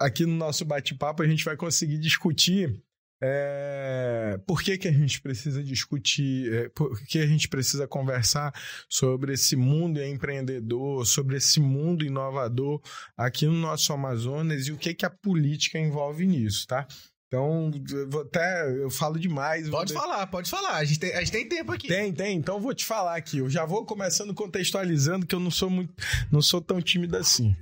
[0.00, 2.82] aqui no nosso bate-papo a gente vai conseguir discutir
[3.20, 8.52] é, por que, que a gente precisa discutir, é, por que a gente precisa conversar
[8.88, 12.80] sobre esse mundo empreendedor, sobre esse mundo inovador
[13.16, 16.86] aqui no nosso Amazonas e o que, que a política envolve nisso, tá?
[17.26, 19.68] Então, eu até eu falo demais.
[19.68, 20.76] Pode falar, pode falar.
[20.76, 21.86] A gente, tem, a gente tem tempo aqui.
[21.86, 22.36] Tem, tem.
[22.38, 23.38] Então eu vou te falar aqui.
[23.38, 25.92] Eu já vou começando contextualizando que eu não sou muito,
[26.32, 27.54] não sou tão tímido assim.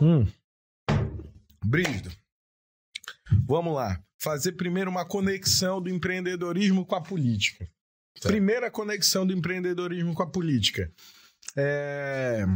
[0.00, 0.26] Hum.
[1.62, 2.10] Brígido.
[3.46, 4.02] Vamos lá.
[4.24, 7.68] Fazer primeiro uma conexão do empreendedorismo com a política.
[8.16, 8.28] Certo.
[8.28, 10.90] Primeira conexão do empreendedorismo com a política.
[11.54, 12.46] É...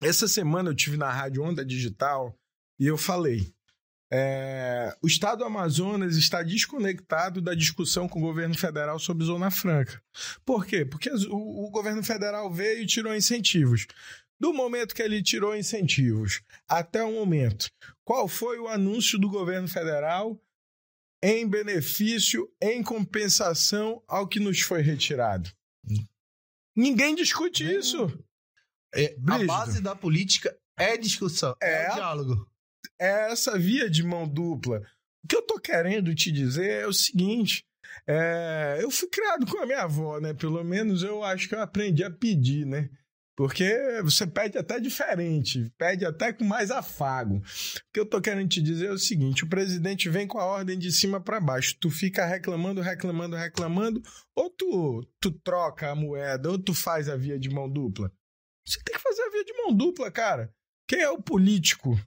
[0.00, 2.38] Essa semana eu tive na Rádio Onda Digital
[2.78, 3.52] e eu falei.
[4.12, 4.96] É...
[5.02, 10.00] o estado do Amazonas está desconectado da discussão com o governo federal sobre Zona Franca.
[10.44, 10.84] Por quê?
[10.84, 13.88] Porque o, o governo federal veio e tirou incentivos.
[14.38, 17.68] Do momento que ele tirou incentivos até o momento,
[18.04, 20.40] qual foi o anúncio do governo federal
[21.22, 25.50] em benefício, em compensação ao que nos foi retirado.
[26.74, 28.06] Ninguém discute isso.
[28.94, 32.50] É, a base da política é discussão, é, é diálogo.
[32.98, 34.82] É essa via de mão dupla.
[35.24, 37.64] O que eu tô querendo te dizer é o seguinte:
[38.06, 40.34] é, eu fui criado com a minha avó, né?
[40.34, 42.90] Pelo menos eu acho que eu aprendi a pedir, né?
[43.34, 47.36] Porque você pede até diferente, pede até com mais afago.
[47.36, 47.42] O
[47.92, 50.78] que eu tô querendo te dizer é o seguinte: o presidente vem com a ordem
[50.78, 51.76] de cima para baixo.
[51.80, 54.02] Tu fica reclamando, reclamando, reclamando,
[54.34, 58.12] ou tu, tu troca a moeda, ou tu faz a via de mão dupla.
[58.66, 60.52] Você tem que fazer a via de mão dupla, cara.
[60.86, 61.98] Quem é o político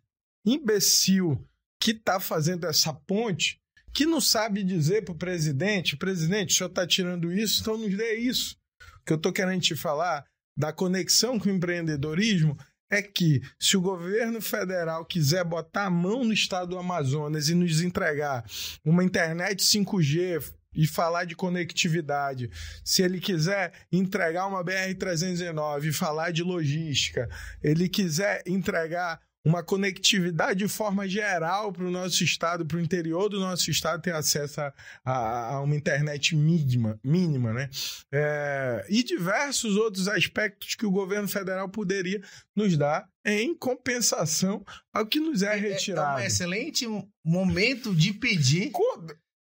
[0.46, 1.44] imbecil
[1.82, 3.60] que tá fazendo essa ponte,
[3.92, 8.16] que não sabe dizer pro presidente: presidente, o senhor tá tirando isso, então nos dê
[8.16, 8.56] isso.
[9.02, 10.24] O que eu tô querendo te falar
[10.56, 12.58] da conexão com o empreendedorismo
[12.90, 17.56] é que se o governo federal quiser botar a mão no estado do Amazonas e
[17.56, 18.46] nos entregar
[18.84, 22.50] uma internet 5G e falar de conectividade,
[22.84, 27.30] se ele quiser entregar uma BR-319 e falar de logística,
[27.64, 33.30] ele quiser entregar uma conectividade de forma geral para o nosso estado, para o interior
[33.30, 34.74] do nosso estado ter acesso a,
[35.06, 37.70] a, a uma internet mínima, mínima né?
[38.12, 42.22] É, e diversos outros aspectos que o governo federal poderia
[42.56, 46.20] nos dar em compensação ao que nos é, é retirado.
[46.20, 46.88] É um excelente
[47.24, 48.72] momento de pedir.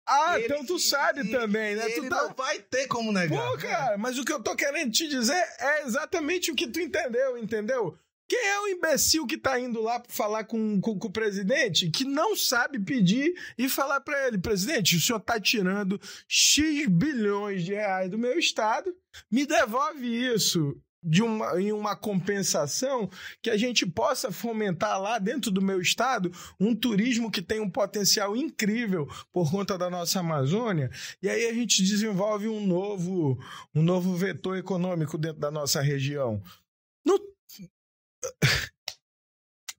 [0.08, 1.86] Ah, ele, então tu sabe ele, também, né?
[1.86, 2.24] Ele tu tá...
[2.24, 3.52] não vai ter como negar.
[3.52, 6.80] Pô, cara, mas o que eu tô querendo te dizer é exatamente o que tu
[6.80, 7.98] entendeu, entendeu?
[8.30, 12.06] Quem é o imbecil que tá indo lá falar com, com, com, o presidente que
[12.06, 17.74] não sabe pedir e falar para ele, presidente, o senhor tá tirando X bilhões de
[17.74, 18.96] reais do meu estado,
[19.32, 23.10] me devolve isso de uma, em uma compensação
[23.42, 27.70] que a gente possa fomentar lá dentro do meu estado um turismo que tem um
[27.70, 33.40] potencial incrível por conta da nossa Amazônia e aí a gente desenvolve um novo
[33.74, 36.44] um novo vetor econômico dentro da nossa região.
[37.04, 37.18] Não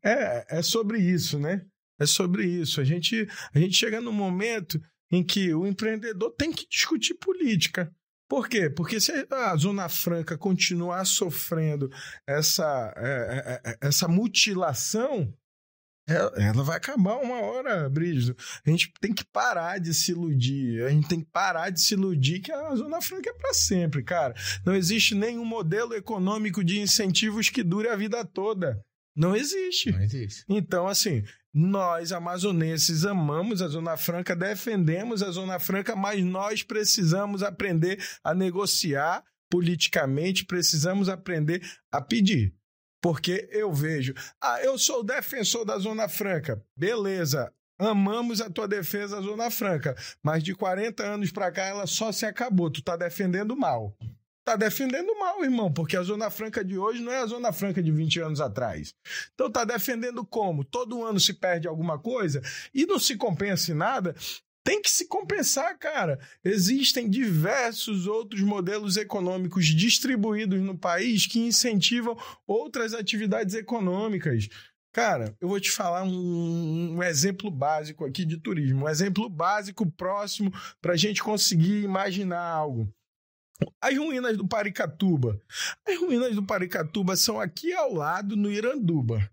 [0.04, 1.64] é, é sobre isso, né?
[1.98, 2.80] É sobre isso.
[2.80, 4.80] A gente, a gente chega num momento
[5.12, 7.92] em que o empreendedor tem que discutir política.
[8.28, 8.70] Por quê?
[8.70, 11.90] Porque se a Zona Franca continuar sofrendo
[12.26, 15.34] essa, é, é, é essa mutilação,
[16.36, 18.36] ela vai acabar uma hora, Brígido.
[18.66, 20.82] A gente tem que parar de se iludir.
[20.84, 24.02] A gente tem que parar de se iludir que a Zona Franca é para sempre,
[24.02, 24.34] cara.
[24.64, 28.80] Não existe nenhum modelo econômico de incentivos que dure a vida toda.
[29.16, 29.92] Não existe.
[29.92, 30.44] Não existe.
[30.48, 37.42] Então, assim, nós, amazonenses, amamos a Zona Franca, defendemos a Zona Franca, mas nós precisamos
[37.42, 42.54] aprender a negociar politicamente, precisamos aprender a pedir.
[43.00, 46.62] Porque eu vejo, ah, eu sou defensor da Zona Franca.
[46.76, 51.86] Beleza, amamos a tua defesa da Zona Franca, mas de 40 anos para cá ela
[51.86, 52.70] só se acabou.
[52.70, 53.96] Tu tá defendendo mal.
[54.44, 57.82] Tá defendendo mal, irmão, porque a Zona Franca de hoje não é a Zona Franca
[57.82, 58.94] de 20 anos atrás.
[59.34, 60.64] Então tá defendendo como?
[60.64, 62.42] Todo ano se perde alguma coisa
[62.74, 64.14] e não se compensa em nada
[64.64, 66.18] tem que se compensar, cara.
[66.44, 74.48] Existem diversos outros modelos econômicos distribuídos no país que incentivam outras atividades econômicas.
[74.92, 79.88] Cara, eu vou te falar um, um exemplo básico aqui de turismo, um exemplo básico
[79.90, 82.92] próximo para a gente conseguir imaginar algo.
[83.80, 85.40] As ruínas do Paricatuba.
[85.86, 89.30] As ruínas do Paricatuba são aqui ao lado, no Iranduba.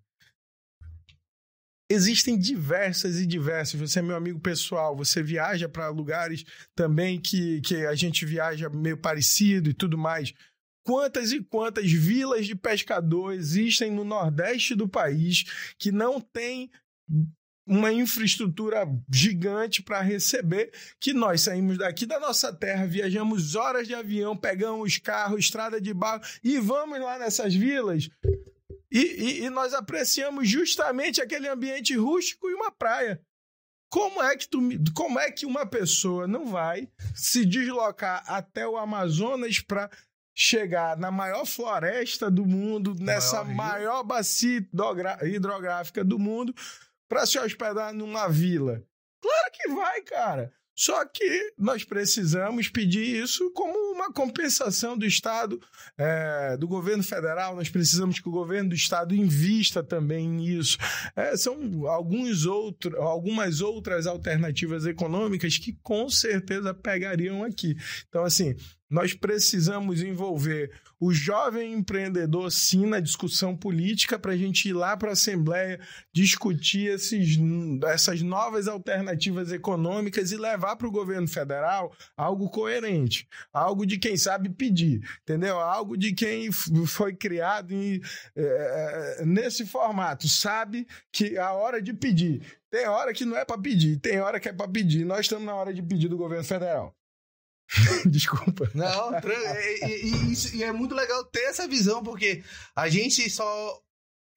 [1.89, 3.79] Existem diversas e diversas.
[3.79, 6.43] Você é meu amigo pessoal, você viaja para lugares
[6.75, 10.33] também que, que a gente viaja meio parecido e tudo mais.
[10.85, 15.45] Quantas e quantas vilas de pescador existem no Nordeste do país
[15.77, 16.69] que não tem
[17.65, 20.71] uma infraestrutura gigante para receber,
[21.01, 25.93] que nós saímos daqui da nossa terra, viajamos horas de avião, pegamos carro, estrada de
[25.93, 28.09] barro e vamos lá nessas vilas
[28.91, 33.21] e, e, e nós apreciamos justamente aquele ambiente rústico e uma praia.
[33.89, 34.59] Como é que tu,
[34.93, 39.89] como é que uma pessoa não vai se deslocar até o Amazonas para
[40.35, 44.67] chegar na maior floresta do mundo, nessa maior, maior bacia
[45.23, 46.53] hidrográfica do mundo,
[47.09, 48.83] para se hospedar numa vila?
[49.21, 50.53] Claro que vai, cara.
[50.77, 55.59] Só que nós precisamos pedir isso como uma compensação do Estado,
[55.97, 57.55] é, do governo federal.
[57.55, 60.77] Nós precisamos que o governo do Estado invista também nisso.
[61.15, 67.75] É, são alguns outro, algumas outras alternativas econômicas que com certeza pegariam aqui.
[68.07, 68.55] Então, assim,
[68.89, 74.97] nós precisamos envolver o jovem empreendedor, sim, na discussão política, para a gente ir lá
[74.97, 75.79] para a Assembleia
[76.11, 77.37] discutir esses,
[77.85, 84.17] essas novas alternativas econômicas e levar para o governo federal algo coerente, algo de quem
[84.17, 85.59] sabe pedir, entendeu?
[85.59, 88.01] Algo de quem foi criado em,
[88.35, 92.41] é, nesse formato, sabe que a hora de pedir.
[92.69, 95.05] Tem hora que não é para pedir, tem hora que é para pedir.
[95.05, 96.96] Nós estamos na hora de pedir do governo federal.
[98.05, 98.69] Desculpa.
[98.73, 102.43] Não, e, e, e, e, é muito legal ter essa visão, porque
[102.75, 103.81] a gente só.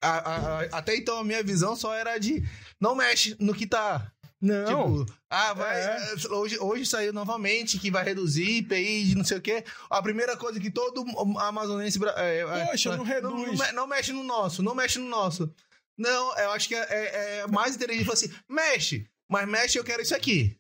[0.03, 2.43] A, a, até então a minha visão só era de
[2.81, 4.11] não mexe no que tá.
[4.41, 5.05] Não.
[5.05, 5.79] Tipo, ah, vai.
[5.79, 6.15] É.
[6.31, 9.63] Hoje, hoje saiu novamente que vai reduzir IPI de não sei o quê.
[9.91, 11.05] A primeira coisa que todo
[11.39, 11.99] amazonense.
[12.17, 13.59] É, é Poxa, não reduz.
[13.59, 15.53] Não, não, mexe no nosso, não mexe no nosso.
[15.99, 19.85] Não, eu acho que é, é, é mais inteligente falar assim: mexe, mas mexe, eu
[19.85, 20.59] quero isso aqui.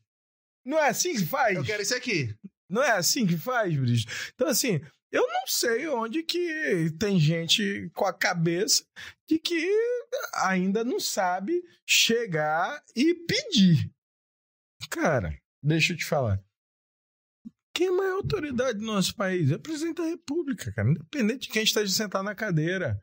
[0.64, 1.56] Não é assim que faz?
[1.56, 2.34] Eu quero isso aqui.
[2.70, 4.32] Não é assim que faz, Brigitte?
[4.34, 4.80] Então, assim,
[5.10, 8.84] eu não sei onde que tem gente com a cabeça
[9.28, 9.68] de que
[10.34, 13.90] ainda não sabe chegar e pedir.
[14.88, 16.40] Cara, deixa eu te falar.
[17.74, 19.50] Quem é a maior autoridade do nosso país?
[19.50, 20.90] É o presidente da República, cara.
[20.90, 23.02] Independente de quem esteja sentado na cadeira.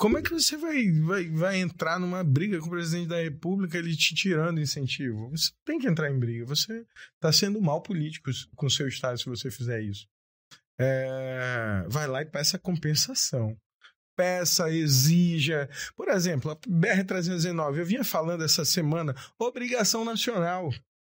[0.00, 3.76] Como é que você vai, vai, vai entrar numa briga com o presidente da República,
[3.76, 5.28] ele te tirando incentivo?
[5.28, 6.46] Você tem que entrar em briga.
[6.46, 6.86] Você
[7.16, 10.08] está sendo mal político com o seu Estado se você fizer isso.
[10.78, 13.54] É, vai lá e peça compensação.
[14.16, 15.68] Peça, exija.
[15.94, 20.72] Por exemplo, a BR-319, eu vinha falando essa semana, obrigação nacional.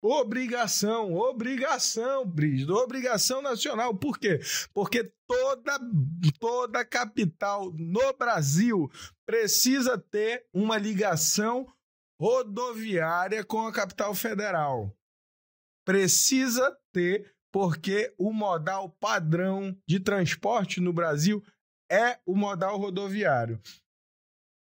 [0.08, 3.98] Obrigação, obrigação, Brígido, obrigação nacional.
[3.98, 4.40] Por quê?
[4.72, 5.80] Porque toda,
[6.40, 8.88] toda capital no Brasil
[9.26, 11.66] precisa ter uma ligação
[12.22, 14.96] rodoviária com a capital federal.
[15.84, 21.44] Precisa ter, porque o modal padrão de transporte no Brasil
[21.92, 23.60] é o modal rodoviário.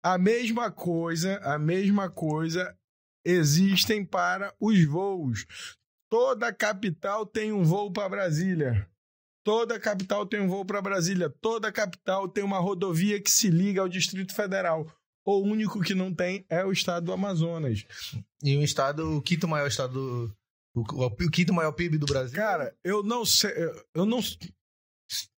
[0.01, 2.77] A mesma coisa, a mesma coisa
[3.25, 5.45] existem para os voos.
[6.09, 8.88] Toda capital tem um voo para Brasília.
[9.43, 11.29] Toda capital tem um voo para Brasília.
[11.29, 14.88] Toda capital tem uma rodovia que se liga ao Distrito Federal.
[15.25, 17.86] O único que não tem é o estado do Amazonas.
[18.43, 20.33] E o estado, o quinto maior estado,
[20.75, 22.36] o, o, o quinto maior PIB do Brasil?
[22.36, 23.51] Cara, eu não sei,
[23.93, 24.21] eu não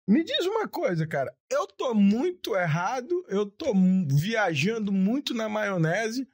[0.07, 1.35] me diz uma coisa, cara.
[1.51, 3.73] Eu tô muito errado, eu tô
[4.07, 6.29] viajando muito na maionese,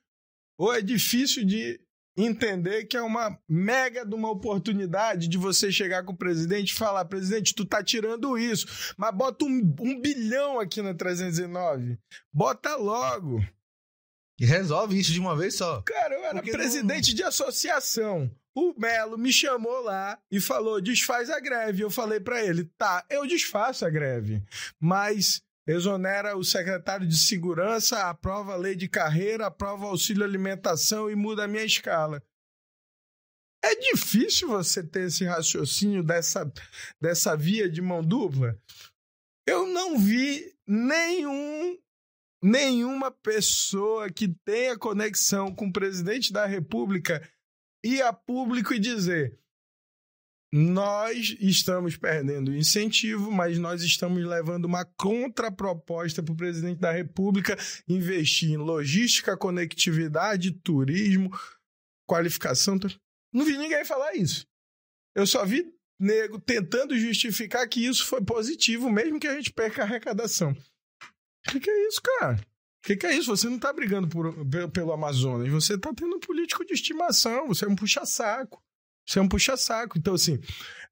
[0.61, 1.81] ou é difícil de
[2.15, 6.75] entender que é uma mega de uma oportunidade de você chegar com o presidente e
[6.75, 11.99] falar: presidente, tu tá tirando isso, mas bota um, um bilhão aqui na 309.
[12.31, 13.43] Bota logo.
[14.39, 15.81] E resolve isso de uma vez só.
[15.81, 17.17] Cara, eu era Porque presidente não...
[17.17, 18.31] de associação.
[18.55, 21.83] O Melo me chamou lá e falou: desfaz a greve.
[21.83, 24.43] Eu falei para ele: tá, eu desfaço a greve,
[24.79, 31.15] mas exonera o secretário de segurança, aprova a lei de carreira, aprova auxílio alimentação e
[31.15, 32.23] muda a minha escala.
[33.63, 36.51] É difícil você ter esse raciocínio dessa,
[37.01, 38.59] dessa via de mão dupla.
[39.47, 41.79] Eu não vi nenhum
[42.43, 47.21] nenhuma pessoa que tenha conexão com o presidente da República
[47.85, 49.39] ir a público e dizer:
[50.53, 57.57] nós estamos perdendo incentivo, mas nós estamos levando uma contraproposta para o presidente da República
[57.89, 61.31] investir em logística, conectividade, turismo,
[62.07, 62.79] qualificação.
[63.33, 64.45] Não vi ninguém falar isso.
[65.15, 69.83] Eu só vi nego tentando justificar que isso foi positivo, mesmo que a gente perca
[69.83, 70.51] a arrecadação.
[71.47, 72.37] O que, que, é isso, cara?
[72.37, 73.37] O que, que, é isso?
[73.37, 74.35] Você não está brigando por,
[74.73, 78.63] pelo Amazonas, você está tendo um político de estimação, você é um puxa-saco.
[79.11, 79.99] Isso é um puxa-saco.
[79.99, 80.39] Então, assim,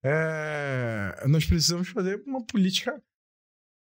[0.02, 1.24] é...
[1.28, 3.00] nós precisamos fazer uma política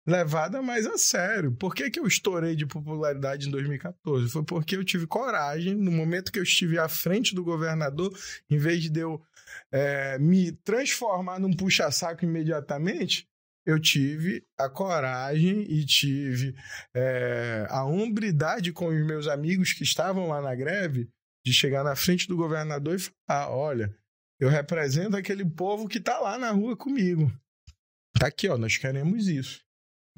[0.06, 1.52] levada mais a sério.
[1.52, 4.30] Por que, que eu estourei de popularidade em 2014?
[4.30, 8.10] Foi porque eu tive coragem, no momento que eu estive à frente do governador,
[8.48, 9.22] em vez de eu
[9.70, 13.28] é, me transformar num puxa-saco imediatamente,
[13.66, 16.56] eu tive a coragem e tive
[16.96, 21.10] é, a hombridade com os meus amigos que estavam lá na greve
[21.44, 23.94] de chegar na frente do governador e falar: olha,
[24.42, 27.32] eu represento aquele povo que tá lá na rua comigo.
[28.18, 29.60] Tá aqui, ó, nós queremos isso.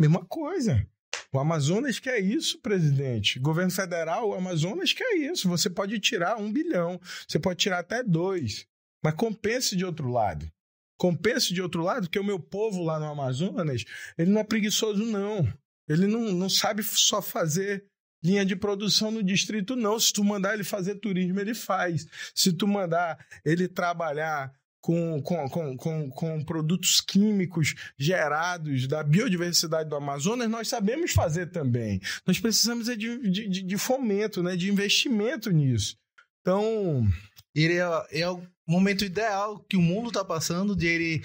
[0.01, 0.89] Mesma coisa.
[1.31, 3.39] O Amazonas quer isso, presidente.
[3.39, 5.47] Governo federal, o Amazonas quer isso.
[5.51, 6.99] Você pode tirar um bilhão,
[7.29, 8.67] você pode tirar até dois.
[9.05, 10.51] mas compense de outro lado.
[10.99, 13.85] Compense de outro lado, porque o meu povo lá no Amazonas,
[14.17, 15.47] ele não é preguiçoso, não.
[15.87, 17.85] Ele não, não sabe só fazer
[18.25, 20.01] linha de produção no distrito, não.
[20.01, 22.07] Se tu mandar ele fazer turismo, ele faz.
[22.35, 29.89] Se tu mandar ele trabalhar com, com, com, com, com produtos químicos gerados da biodiversidade
[29.89, 32.01] do Amazonas, nós sabemos fazer também.
[32.27, 35.97] Nós precisamos é de, de, de fomento, né, de investimento nisso.
[36.41, 37.07] Então.
[37.55, 41.25] Ele é, é o momento ideal que o mundo está passando de ele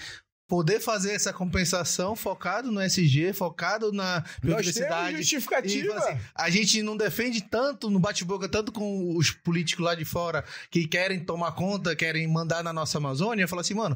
[0.50, 5.18] poder fazer essa compensação focado no SG, focado na biodiversidade.
[5.18, 5.96] justificativa.
[5.96, 10.44] Assim, a gente não defende tanto no bate-boca, tanto com os políticos lá de fora
[10.72, 13.96] que querem tomar conta, querem mandar na nossa Amazônia, fala assim, mano,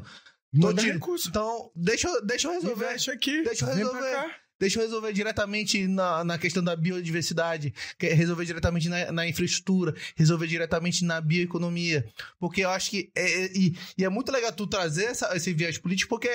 [0.58, 1.28] tô recurso.
[1.28, 2.84] Então, deixa, deixa eu resolver.
[2.84, 3.42] Investe aqui.
[3.42, 4.43] Deixa eu resolver.
[4.58, 10.46] Deixa eu resolver diretamente na, na questão da biodiversidade, resolver diretamente na, na, infraestrutura, resolver
[10.46, 12.06] diretamente na bioeconomia.
[12.38, 13.10] Porque eu acho que.
[13.14, 16.30] É, é, e, e, é muito legal tu trazer essa, esse viés político, porque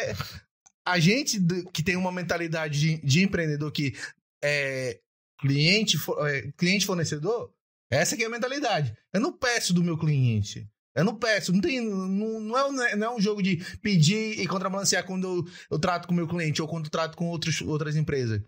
[0.85, 1.39] a gente
[1.71, 3.95] que tem uma mentalidade de, de empreendedor que
[4.43, 4.99] é
[5.39, 5.97] cliente,
[6.27, 7.51] é, cliente fornecedor,
[7.89, 8.95] essa aqui é a mentalidade.
[9.13, 10.67] Eu não peço do meu cliente.
[10.99, 11.81] Eu não peço, não tem.
[11.81, 16.07] Não, não, é, não é um jogo de pedir e contrabalancear quando eu, eu trato
[16.07, 18.41] com o meu cliente ou quando eu trato com outros, outras empresas.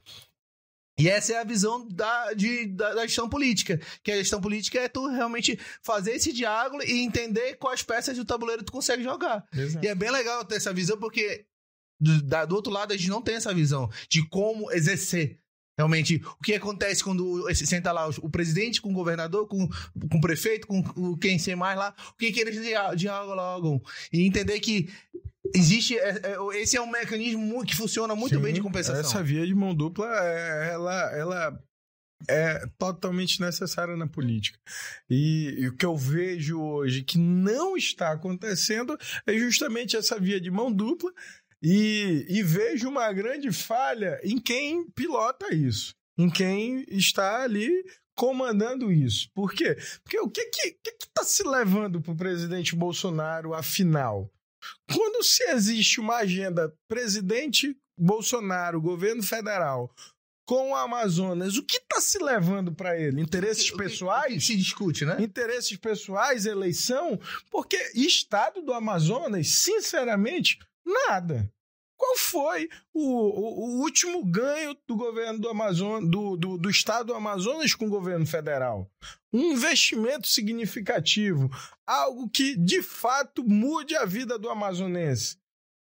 [0.99, 3.79] E essa é a visão da, de, da, da, gestão política.
[4.03, 8.25] Que a gestão política é tu realmente fazer esse diálogo e entender quais peças do
[8.25, 9.43] tabuleiro tu consegue jogar.
[9.51, 9.83] Exato.
[9.83, 11.45] E é bem legal ter essa visão, porque
[11.99, 15.39] do, da, do outro lado a gente não tem essa visão de como exercer
[15.77, 20.21] Realmente, o que acontece quando senta lá o, presidente com o governador, com, com o
[20.21, 22.59] prefeito, com quem sei mais lá, o que, que eles
[22.95, 23.81] dialogam?
[24.11, 24.89] E entender que
[25.53, 25.97] existe.
[25.97, 28.99] É, é, esse é um mecanismo que funciona muito Sim, bem de compensação.
[28.99, 31.63] Essa via de mão dupla, é, ela, ela
[32.27, 34.59] é totalmente necessária na política.
[35.09, 40.39] E, e, o que eu vejo hoje que não está acontecendo é justamente essa via
[40.39, 41.11] de mão dupla
[41.61, 47.83] e, e vejo uma grande falha em quem pilota isso, em quem está ali
[48.15, 49.29] comandando isso.
[49.33, 49.77] Por quê?
[50.03, 54.29] Porque o que que, que, que tá se levando para o presidente Bolsonaro, afinal?
[54.93, 59.93] Quando se existe uma agenda presidente Bolsonaro, governo federal,
[60.45, 63.21] com o Amazonas, o que está se levando para ele?
[63.21, 64.25] Interesses o que, pessoais?
[64.25, 65.17] O que, o que se discute, né?
[65.19, 67.19] Interesses pessoais, eleição?
[67.49, 71.51] Porque Estado do Amazonas, sinceramente, Nada.
[71.97, 77.07] Qual foi o, o, o, último ganho do governo do Amazonas, do, do, do estado
[77.07, 78.89] do Amazonas com o governo federal?
[79.31, 81.47] Um investimento significativo,
[81.85, 85.37] algo que de fato mude a vida do amazonense.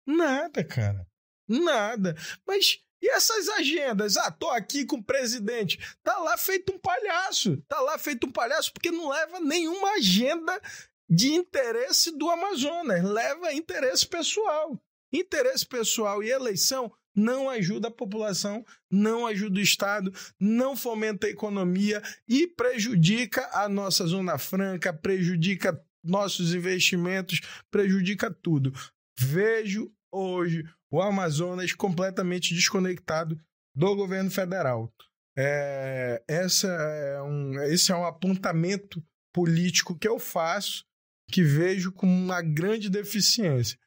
[0.07, 1.07] Nada, cara.
[1.48, 2.14] Nada.
[2.46, 4.18] Mas e essas agendas?
[4.18, 5.78] Ah, tô aqui com o presidente.
[6.03, 7.57] Tá lá feito um palhaço.
[7.66, 10.61] Tá lá feito um palhaço porque não leva nenhuma agenda
[11.09, 14.78] de interesse do Amazonas, leva interesse pessoal.
[15.12, 21.30] Interesse pessoal e eleição não ajuda a população, não ajuda o Estado, não fomenta a
[21.30, 27.40] economia e prejudica a nossa Zona Franca, prejudica nossos investimentos,
[27.70, 28.72] prejudica tudo.
[29.18, 33.38] Vejo hoje o Amazonas completamente desconectado
[33.74, 34.92] do governo federal.
[35.36, 39.02] É, essa é um, esse é um apontamento
[39.32, 40.84] político que eu faço,
[41.30, 43.78] que vejo com uma grande deficiência.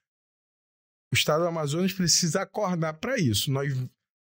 [1.14, 3.52] O estado do Amazonas precisa acordar para isso.
[3.52, 3.72] Nós,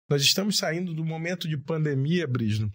[0.10, 2.72] nós estamos saindo do momento de pandemia, Brisno,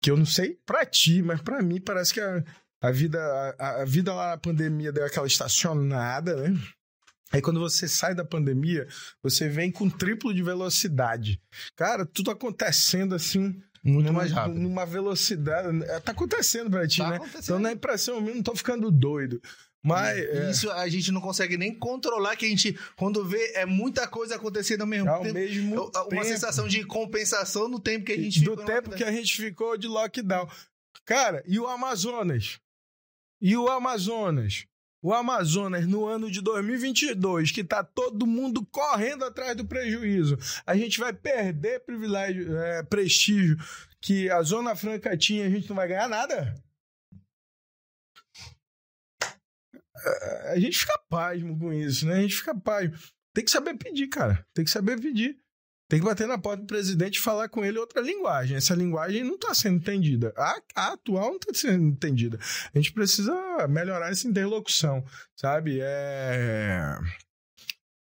[0.00, 2.44] que eu não sei para ti, mas para mim parece que a,
[2.80, 3.18] a vida
[3.58, 6.56] a, a, vida lá na pandemia deu aquela estacionada, né?
[7.32, 8.86] Aí quando você sai da pandemia,
[9.20, 11.42] você vem com triplo de velocidade.
[11.74, 13.60] Cara, tudo acontecendo assim.
[13.82, 14.60] Muito numa, mais rápido.
[14.60, 15.84] Numa velocidade.
[16.04, 17.18] Tá acontecendo pra ti, tá né?
[17.42, 19.42] Então na impressão, eu não tô ficando doido.
[19.82, 20.50] Mas é.
[20.50, 24.36] isso a gente não consegue nem controlar, que a gente, quando vê, é muita coisa
[24.36, 25.34] acontecendo ao mesmo ao tempo.
[25.34, 26.24] Mesmo é uma tempo.
[26.24, 29.86] sensação de compensação no tempo que a gente Do tempo que a gente ficou de
[29.86, 30.48] lockdown.
[31.04, 32.58] Cara, e o Amazonas?
[33.40, 34.66] E o Amazonas?
[35.00, 40.76] O Amazonas, no ano de 2022, que tá todo mundo correndo atrás do prejuízo, a
[40.76, 43.56] gente vai perder privilégio, é, prestígio
[44.00, 46.54] que a Zona Franca tinha, a gente não vai ganhar nada?
[50.52, 52.14] A gente fica pasmo com isso, né?
[52.14, 52.96] A gente fica pasmo.
[53.34, 54.44] Tem que saber pedir, cara.
[54.54, 55.38] Tem que saber pedir.
[55.88, 58.56] Tem que bater na porta do presidente e falar com ele outra linguagem.
[58.56, 60.34] Essa linguagem não está sendo entendida.
[60.36, 62.38] A, a atual não está sendo entendida.
[62.74, 65.02] A gente precisa melhorar essa interlocução,
[65.34, 65.78] sabe?
[65.80, 66.94] É...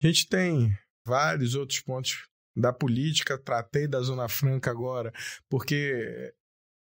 [0.03, 0.75] A gente tem
[1.05, 2.27] vários outros pontos
[2.57, 3.37] da política.
[3.37, 5.13] Tratei da Zona Franca agora,
[5.51, 6.33] porque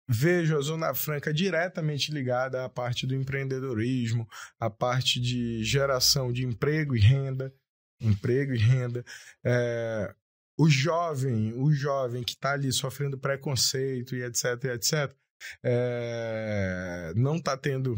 [0.07, 4.27] vejo a Zona Franca diretamente ligada à parte do empreendedorismo,
[4.59, 7.53] à parte de geração de emprego e renda,
[7.99, 9.03] emprego e renda.
[9.43, 10.13] É,
[10.57, 15.15] o jovem, o jovem que está ali sofrendo preconceito e etc, etc,
[15.63, 17.95] é, não está tendo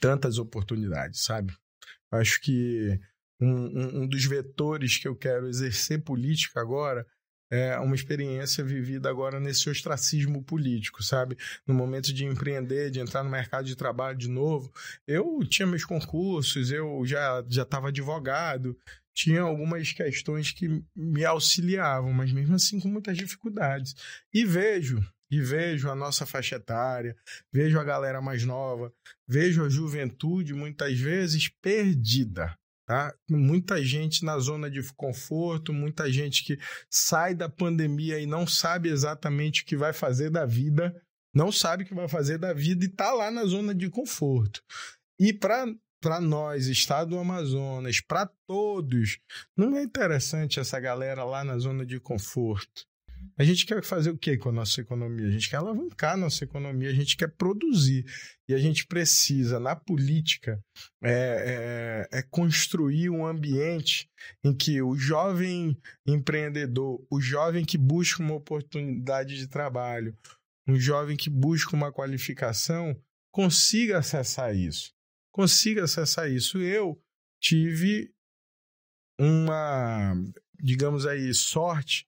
[0.00, 1.52] tantas oportunidades, sabe?
[2.10, 2.98] Acho que
[3.40, 7.06] um, um, um dos vetores que eu quero exercer política agora
[7.50, 11.36] é uma experiência vivida agora nesse ostracismo político, sabe?
[11.66, 14.72] No momento de empreender, de entrar no mercado de trabalho de novo,
[15.06, 18.76] eu tinha meus concursos, eu já já estava advogado,
[19.14, 23.94] tinha algumas questões que me auxiliavam, mas mesmo assim com muitas dificuldades.
[24.32, 27.16] E vejo, e vejo a nossa faixa etária,
[27.52, 28.92] vejo a galera mais nova,
[29.26, 32.56] vejo a juventude muitas vezes perdida
[32.86, 33.12] Tá?
[33.28, 36.56] Muita gente na zona de conforto, muita gente que
[36.88, 40.94] sai da pandemia e não sabe exatamente o que vai fazer da vida,
[41.34, 44.62] não sabe o que vai fazer da vida e está lá na zona de conforto.
[45.18, 49.18] E para nós, Estado do Amazonas, para todos,
[49.56, 52.86] não é interessante essa galera lá na zona de conforto.
[53.38, 55.28] A gente quer fazer o que com a nossa economia?
[55.28, 58.06] A gente quer alavancar a nossa economia, a gente quer produzir.
[58.48, 60.58] E a gente precisa, na política,
[61.02, 64.08] é, é, é construir um ambiente
[64.42, 65.76] em que o jovem
[66.06, 70.16] empreendedor, o jovem que busca uma oportunidade de trabalho,
[70.66, 72.98] um jovem que busca uma qualificação,
[73.30, 74.94] consiga acessar isso.
[75.30, 76.58] Consiga acessar isso.
[76.58, 76.98] Eu
[77.38, 78.10] tive
[79.20, 80.14] uma,
[80.58, 82.06] digamos aí, sorte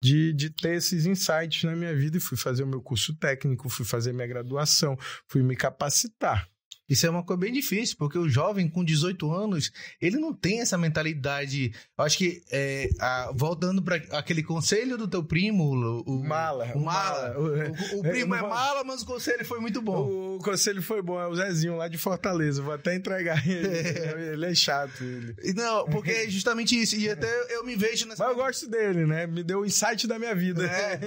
[0.00, 3.68] de, de ter esses insights na minha vida e fui fazer o meu curso técnico,
[3.68, 4.96] fui fazer minha graduação,
[5.26, 6.48] fui me capacitar.
[6.88, 9.70] Isso é uma coisa bem difícil, porque o jovem com 18 anos,
[10.00, 11.72] ele não tem essa mentalidade.
[11.96, 16.72] Eu acho que, é, a, voltando para aquele conselho do teu primo, o, o mala.
[16.74, 17.38] O, mala.
[17.38, 20.36] O, o, primo é, é mala, mas o conselho foi muito bom.
[20.36, 22.62] O, conselho foi bom, é o Zezinho lá de Fortaleza.
[22.62, 23.68] Vou até entregar ele.
[24.32, 25.34] ele é chato, ele.
[25.54, 26.96] Não, porque é justamente isso.
[26.96, 28.24] E até eu me vejo nessa.
[28.24, 29.26] Mas eu gosto dele, né?
[29.26, 30.64] Me deu o insight da minha vida.
[30.64, 30.98] É.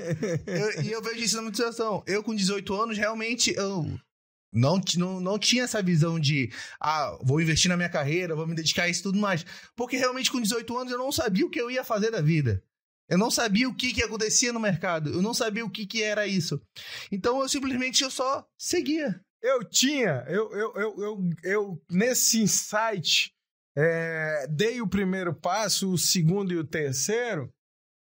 [0.46, 2.04] eu, e eu vejo isso na minha situação.
[2.06, 3.54] Eu, com 18 anos, realmente.
[3.56, 3.86] Eu
[4.52, 8.56] não, não, não tinha essa visão de, ah, vou investir na minha carreira, vou me
[8.56, 9.46] dedicar a isso e tudo mais.
[9.76, 12.62] Porque realmente com 18 anos eu não sabia o que eu ia fazer da vida.
[13.10, 15.10] Eu não sabia o que, que acontecia no mercado.
[15.10, 16.62] Eu não sabia o que, que era isso.
[17.12, 19.22] Então eu simplesmente eu só seguia.
[19.42, 23.34] Eu tinha, eu, eu, eu, eu, eu nesse insight,
[23.76, 27.52] é, dei o primeiro passo, o segundo e o terceiro.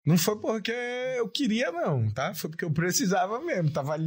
[0.05, 2.33] Não foi porque eu queria, não, tá?
[2.33, 3.71] Foi porque eu precisava mesmo.
[3.71, 3.97] Tava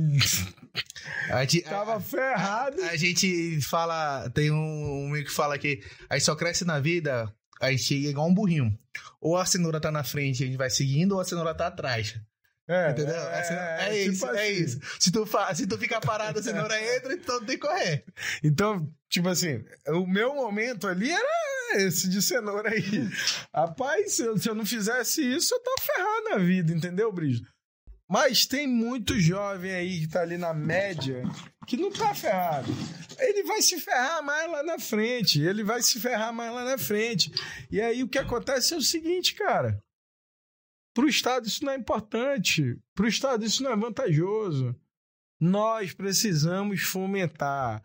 [1.46, 2.82] gente, Tava a, ferrado.
[2.82, 5.80] A, a, gente fala, tem um, um meio que fala que
[6.10, 8.76] a gente só cresce na vida, a gente é igual um burrinho.
[9.20, 12.18] Ou a cenoura tá na frente a gente vai seguindo, ou a cenoura tá atrás.
[12.66, 13.14] É, Entendeu?
[13.14, 14.62] É, é, é isso, tipo é assim.
[14.62, 14.80] isso.
[14.98, 18.04] Se tu, fa, se tu ficar parado, a cenoura entra, então tem que correr.
[18.42, 23.08] Então, tipo assim, o meu momento ali era esse de cenoura aí.
[23.54, 27.48] Rapaz, se eu, se eu não fizesse isso, eu tava ferrado na vida, entendeu, Brígido?
[28.08, 31.22] Mas tem muito jovem aí que tá ali na média
[31.66, 32.70] que não tá ferrado.
[33.18, 35.40] Ele vai se ferrar mais lá na frente.
[35.40, 37.32] Ele vai se ferrar mais lá na frente.
[37.70, 39.82] E aí o que acontece é o seguinte, cara.
[40.94, 42.78] Pro Estado isso não é importante.
[42.94, 44.74] Pro Estado isso não é vantajoso.
[45.40, 47.82] Nós precisamos fomentar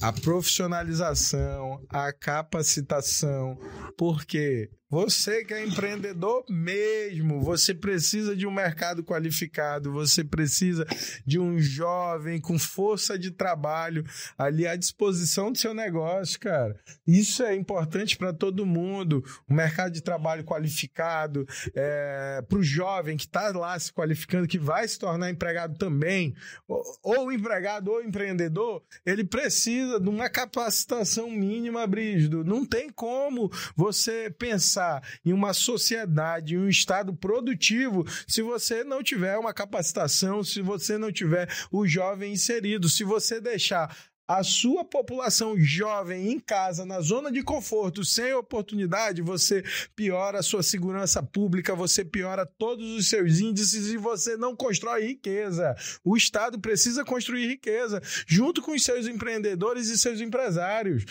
[0.00, 3.58] a profissionalização, a capacitação,
[3.96, 10.86] porque você que é empreendedor mesmo, você precisa de um mercado qualificado, você precisa
[11.26, 14.04] de um jovem com força de trabalho
[14.38, 16.78] ali à disposição do seu negócio, cara.
[17.04, 19.24] Isso é importante para todo mundo.
[19.48, 24.58] O mercado de trabalho qualificado, é, para o jovem que está lá se qualificando, que
[24.58, 26.32] vai se tornar empregado também,
[26.68, 32.44] ou, ou empregado ou empreendedor, ele precisa de uma capacitação mínima, Brígido.
[32.44, 38.84] Não tem como você pensar pensar em uma sociedade, em um estado produtivo, se você
[38.84, 43.96] não tiver uma capacitação, se você não tiver o jovem inserido, se você deixar
[44.28, 49.62] a sua população jovem em casa, na zona de conforto, sem oportunidade, você
[49.94, 55.06] piora a sua segurança pública, você piora todos os seus índices e você não constrói
[55.06, 55.76] riqueza.
[56.04, 61.04] O Estado precisa construir riqueza junto com os seus empreendedores e seus empresários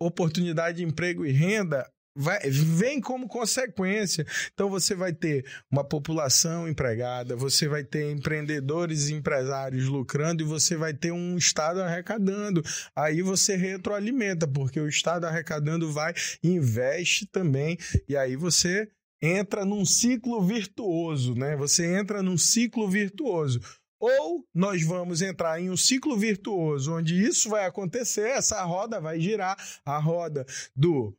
[0.00, 1.88] oportunidade de emprego e renda
[2.18, 4.26] vai, vem como consequência.
[4.52, 10.46] Então você vai ter uma população empregada, você vai ter empreendedores e empresários lucrando e
[10.46, 12.62] você vai ter um Estado arrecadando.
[12.94, 17.78] Aí você retroalimenta, porque o Estado arrecadando vai, investe também,
[18.08, 18.88] e aí você
[19.22, 21.56] entra num ciclo virtuoso, né?
[21.56, 23.60] Você entra num ciclo virtuoso.
[24.00, 29.20] Ou nós vamos entrar em um ciclo virtuoso onde isso vai acontecer, essa roda vai
[29.20, 31.16] girar, a roda do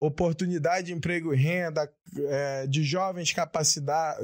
[0.00, 3.34] oportunidade de emprego e renda, é, de jovens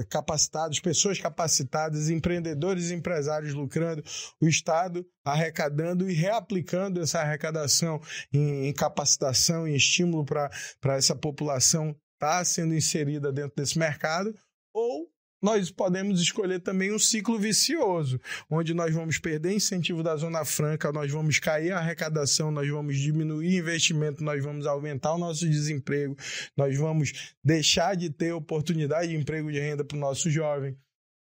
[0.08, 4.02] capacitados, pessoas capacitadas, empreendedores e empresários lucrando,
[4.40, 8.00] o Estado arrecadando e reaplicando essa arrecadação
[8.32, 14.34] em, em capacitação e estímulo para essa população estar tá sendo inserida dentro desse mercado,
[14.72, 15.06] ou
[15.46, 18.20] nós podemos escolher também um ciclo vicioso,
[18.50, 22.98] onde nós vamos perder incentivo da Zona Franca, nós vamos cair a arrecadação, nós vamos
[22.98, 26.16] diminuir investimento, nós vamos aumentar o nosso desemprego,
[26.56, 30.76] nós vamos deixar de ter oportunidade de emprego de renda para o nosso jovem.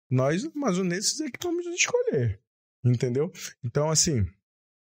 [0.08, 2.38] Nós, amazonenses, é que vamos escolher,
[2.84, 3.32] entendeu?
[3.64, 4.24] Então, assim,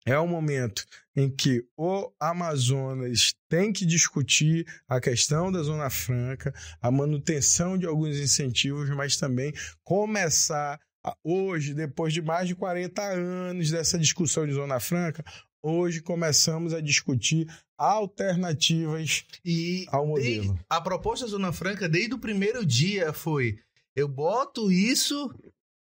[0.07, 6.53] é o momento em que o Amazonas tem que discutir a questão da Zona Franca,
[6.81, 9.53] a manutenção de alguns incentivos, mas também
[9.83, 15.25] começar a, hoje, depois de mais de 40 anos dessa discussão de Zona Franca,
[15.61, 17.45] hoje começamos a discutir
[17.77, 20.57] alternativas e ao modelo.
[20.69, 23.59] a proposta da Zona Franca, desde o primeiro dia, foi:
[23.93, 25.29] eu boto isso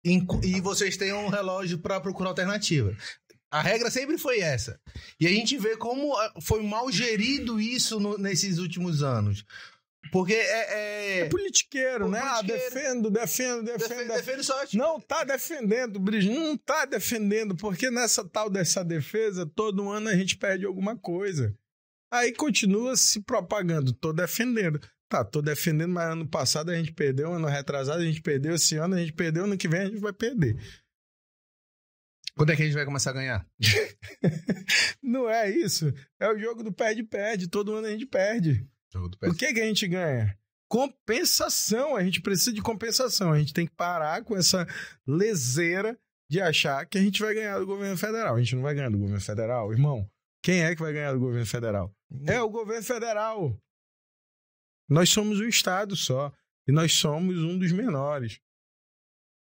[0.04, 2.96] e vocês têm um relógio para procurar alternativa.
[3.50, 4.80] A regra sempre foi essa.
[5.20, 9.46] E a gente vê como ah, foi mal gerido isso no, nesses últimos anos.
[10.12, 10.40] Porque é.
[10.40, 12.20] É, é politiqueiro, né?
[12.22, 12.64] Ah, politiqueiro.
[12.64, 13.90] Ah, defendo, defendo, defendo.
[13.90, 14.56] Defende, defende só.
[14.74, 16.34] Não tá defendendo, Brigitte.
[16.34, 21.56] Não tá defendendo, porque nessa tal dessa defesa, todo ano a gente perde alguma coisa.
[22.12, 23.94] Aí continua se propagando.
[23.94, 24.80] Tô defendendo.
[25.10, 28.76] Tá, tô defendendo, mas ano passado a gente perdeu, ano retrasado a gente perdeu, esse
[28.76, 30.58] ano a gente perdeu, ano que vem a gente vai perder.
[32.38, 33.48] Quando é que a gente vai começar a ganhar?
[35.02, 35.92] não é isso.
[36.20, 37.48] É o jogo do perde-perde.
[37.48, 38.68] Todo ano a gente perde.
[38.96, 40.38] O que, que a gente ganha?
[40.70, 41.96] Compensação.
[41.96, 43.32] A gente precisa de compensação.
[43.32, 44.68] A gente tem que parar com essa
[45.06, 45.98] leseira
[46.30, 48.36] de achar que a gente vai ganhar do governo federal.
[48.36, 50.08] A gente não vai ganhar do governo federal, irmão.
[50.44, 51.92] Quem é que vai ganhar do governo federal?
[52.28, 53.60] É o governo federal.
[54.88, 56.32] Nós somos um estado só.
[56.68, 58.40] E nós somos um dos menores.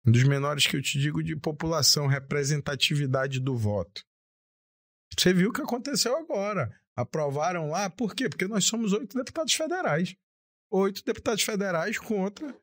[0.05, 4.05] Dos menores que eu te digo de população, representatividade do voto.
[5.17, 6.77] Você viu o que aconteceu agora.
[6.95, 8.27] Aprovaram lá, por quê?
[8.27, 10.15] Porque nós somos oito deputados federais.
[10.69, 12.55] Oito deputados federais contra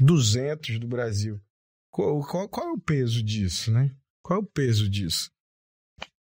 [0.00, 1.40] 200 do Brasil.
[1.90, 3.94] Qual, qual, qual, é o peso disso, né?
[4.22, 5.30] Qual é o peso disso?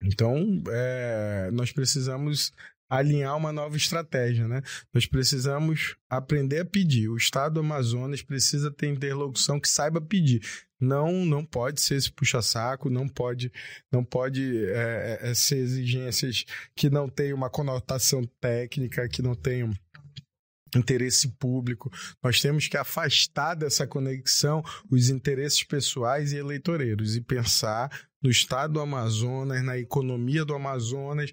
[0.02, 2.52] Então, é, nós precisamos
[2.90, 4.62] alinhar uma nova estratégia, né?
[4.94, 7.10] Nós precisamos aprender a pedir.
[7.10, 10.42] O Estado do Amazonas precisa ter interlocução que saiba pedir.
[10.80, 13.52] Não, não pode ser esse puxa-saco, não pode,
[13.92, 19.74] não pode é, é, ser exigências que não tenham uma conotação técnica, que não tenham
[20.76, 21.90] interesse público.
[22.22, 27.90] Nós temos que afastar dessa conexão os interesses pessoais e eleitoreiros e pensar
[28.22, 31.32] no estado do Amazonas, na economia do Amazonas,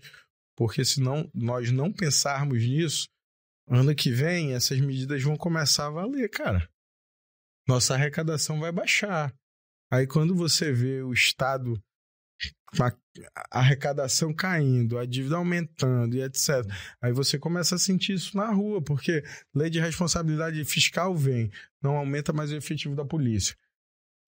[0.57, 3.09] porque senão nós não pensarmos nisso,
[3.69, 6.69] ano que vem essas medidas vão começar a valer, cara.
[7.67, 9.35] Nossa arrecadação vai baixar.
[9.91, 11.81] Aí quando você vê o Estado
[12.81, 16.65] a arrecadação caindo, a dívida aumentando e etc.
[17.01, 19.23] Aí você começa a sentir isso na rua, porque
[19.55, 21.51] lei de responsabilidade fiscal vem,
[21.83, 23.55] não aumenta mais o efetivo da polícia.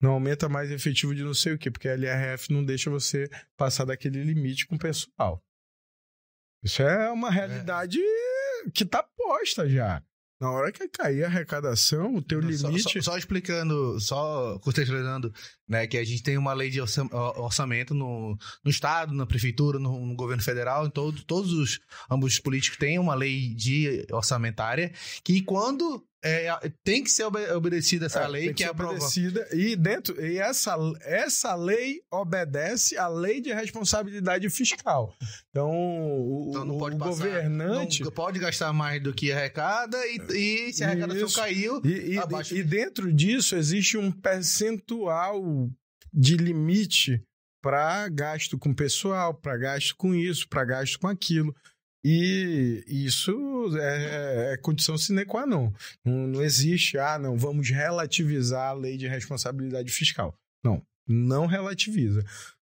[0.00, 2.90] Não aumenta mais o efetivo de não sei o quê, porque a LRF não deixa
[2.90, 5.42] você passar daquele limite com o pessoal.
[6.64, 8.70] Isso é uma realidade é.
[8.72, 10.02] que está posta já.
[10.40, 12.82] Na hora que cair a arrecadação, o teu limite.
[12.82, 15.32] Só, só, só, explicando, só contextualizando,
[15.68, 20.06] né, que a gente tem uma lei de orçamento no, no Estado, na Prefeitura, no,
[20.06, 24.92] no governo federal, em todo, todos os ambos políticos têm uma lei de orçamentária
[25.22, 26.48] que quando é,
[26.82, 30.74] tem que ser obedecida essa é, lei que, que é obedecida e dentro e essa,
[31.02, 35.14] essa lei obedece à lei de responsabilidade fiscal.
[35.50, 39.98] Então o, então não pode o passar, governante não pode gastar mais do que arrecada
[40.06, 41.36] e, e se a arrecadação isso.
[41.36, 45.63] caiu e, e, e dentro disso existe um percentual
[46.14, 47.22] de limite
[47.60, 51.54] para gasto com pessoal, para gasto com isso, para gasto com aquilo.
[52.04, 53.32] E isso
[53.78, 55.72] é, é, condição sine qua non.
[56.04, 60.38] Não, não existe, ah, não, vamos relativizar a lei de responsabilidade fiscal.
[60.62, 62.22] Não, não relativiza.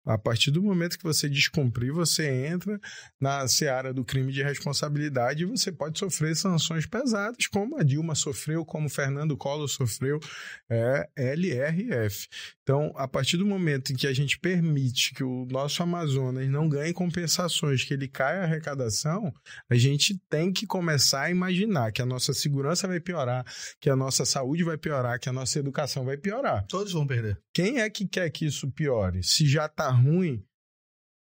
[0.07, 2.79] A partir do momento que você descumprir, você entra
[3.19, 8.15] na seara do crime de responsabilidade e você pode sofrer sanções pesadas, como a Dilma
[8.15, 10.17] sofreu, como Fernando Collor sofreu,
[10.69, 12.27] é LRF.
[12.67, 16.67] Então, a partir do momento em que a gente permite que o nosso Amazonas não
[16.67, 19.33] ganhe compensações, que ele caia a arrecadação,
[19.69, 23.45] a gente tem que começar a imaginar que a nossa segurança vai piorar,
[23.79, 26.65] que a nossa saúde vai piorar, que a nossa educação vai piorar.
[26.67, 27.41] Todos vão perder.
[27.53, 29.23] Quem é que quer que isso piore?
[29.23, 30.43] Se já está ruim,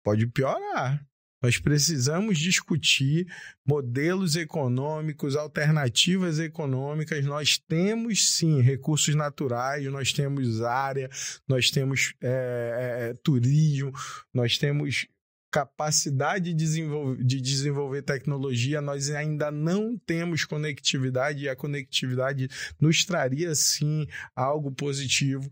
[0.02, 1.06] pode piorar.
[1.40, 3.26] Nós precisamos discutir
[3.64, 7.24] modelos econômicos, alternativas econômicas.
[7.24, 11.08] Nós temos sim recursos naturais, nós temos área,
[11.46, 13.92] nós temos é, é, turismo,
[14.34, 15.06] nós temos
[15.50, 22.48] capacidade de desenvolver, de desenvolver tecnologia, nós ainda não temos conectividade e a conectividade
[22.80, 25.50] nos traria sim algo positivo.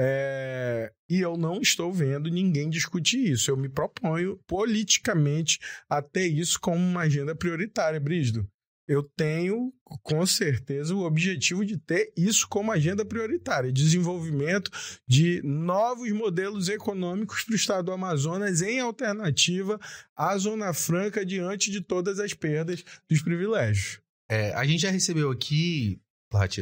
[0.00, 3.50] É, e eu não estou vendo ninguém discutir isso.
[3.50, 8.48] Eu me proponho politicamente a ter isso como uma agenda prioritária, Brígido.
[8.86, 9.70] Eu tenho,
[10.02, 14.70] com certeza, o objetivo de ter isso como agenda prioritária: desenvolvimento
[15.06, 19.78] de novos modelos econômicos para o estado do Amazonas em alternativa
[20.16, 24.00] à Zona Franca diante de todas as perdas dos privilégios.
[24.30, 26.58] É, a gente já recebeu aqui Plat.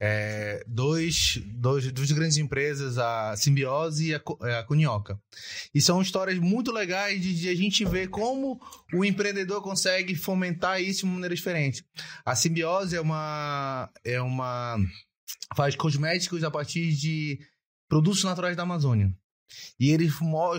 [0.00, 5.18] É, dois, dois, duas grandes empresas, a Simbiose e a, é, a Cunhoca.
[5.72, 8.60] E são histórias muito legais de, de, a gente ver como
[8.92, 11.84] o empreendedor consegue fomentar isso de uma maneira diferente.
[12.24, 14.76] A Simbiose é uma, é uma
[15.56, 17.38] faz cosméticos a partir de
[17.88, 19.14] produtos naturais da Amazônia.
[19.78, 20.14] E eles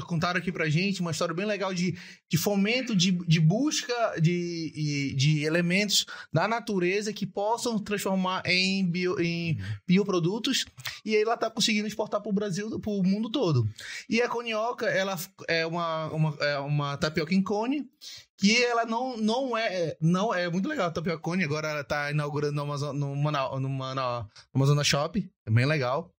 [0.08, 1.98] contaram aqui pra gente uma história bem legal de,
[2.30, 9.20] de fomento, de, de busca de, de elementos da natureza que possam transformar em, bio,
[9.20, 9.58] em
[9.88, 10.66] bioprodutos.
[11.04, 13.68] E aí ela tá conseguindo exportar pro Brasil, pro mundo todo.
[14.10, 15.18] E a conioca, ela
[15.48, 17.90] é uma, uma, é uma tapioca em cone
[18.38, 22.12] que ela não, não é não é muito legal a tapioca cone agora ela tá
[22.12, 26.14] inaugurando no Amazon no, Manaus, no, no Amazon Shop é bem legal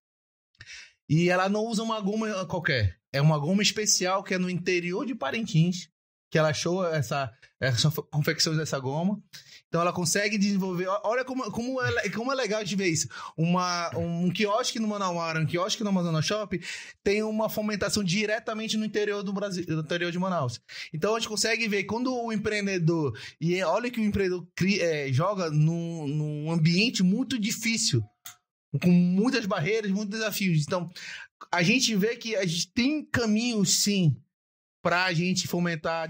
[1.08, 2.98] e ela não usa uma goma qualquer.
[3.12, 5.88] É uma goma especial que é no interior de Parintins.
[6.30, 9.22] Que ela achou essa, essa confecção dessa goma.
[9.68, 10.86] Então ela consegue desenvolver.
[11.04, 13.08] Olha como, como, é, como é legal de ver isso.
[13.36, 16.60] Uma, um quiosque no Manauara, um quiosque no Amazonas Shop,
[17.02, 20.60] tem uma fomentação diretamente no interior do Brasil, no interior de Manaus.
[20.92, 23.16] Então a gente consegue ver quando o empreendedor.
[23.40, 28.04] E olha que o empreendedor cria, é, joga num, num ambiente muito difícil
[28.82, 30.62] com muitas barreiras, muitos desafios.
[30.62, 30.90] Então,
[31.50, 34.16] a gente vê que a gente tem caminhos, sim,
[34.82, 36.08] para a gente fomentar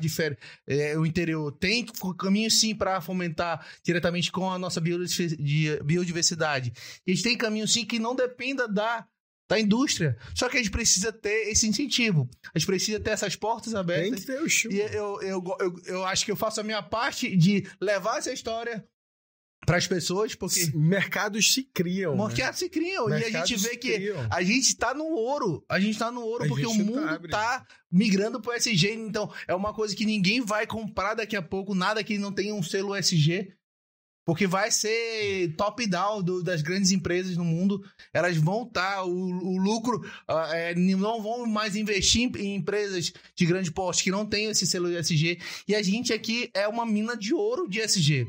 [0.67, 1.51] é, o interior.
[1.53, 1.87] Tem
[2.19, 6.73] caminho, sim, para fomentar diretamente com a nossa biodiversidade.
[7.07, 9.07] A gente tem caminho, sim, que não dependa da
[9.49, 10.17] da indústria.
[10.35, 12.29] Só que a gente precisa ter esse incentivo.
[12.55, 14.11] A gente precisa ter essas portas abertas.
[14.11, 14.73] Tem que ter o show.
[14.73, 18.33] E eu, eu, eu, eu, acho que eu faço a minha parte de levar essa
[18.33, 18.85] história
[19.67, 20.71] para as pessoas, porque.
[20.75, 22.17] Mercados se criam.
[22.17, 22.67] Mercados né?
[22.67, 23.09] se criam.
[23.09, 24.27] Mercados e a gente vê que criam.
[24.31, 25.65] a gente está no ouro.
[25.69, 28.93] A gente está no ouro a porque o mundo está tá migrando para o SG.
[28.93, 32.55] Então, é uma coisa que ninguém vai comprar daqui a pouco, nada que não tenha
[32.55, 33.53] um selo SG.
[34.25, 37.81] Porque vai ser top-down das grandes empresas no mundo.
[38.13, 42.57] Elas vão estar, tá, o, o, lucro, uh, é, não vão mais investir em, em,
[42.57, 45.39] empresas de grande porte que não têm esse selo SG.
[45.69, 48.27] E a gente aqui é uma mina de ouro de SG.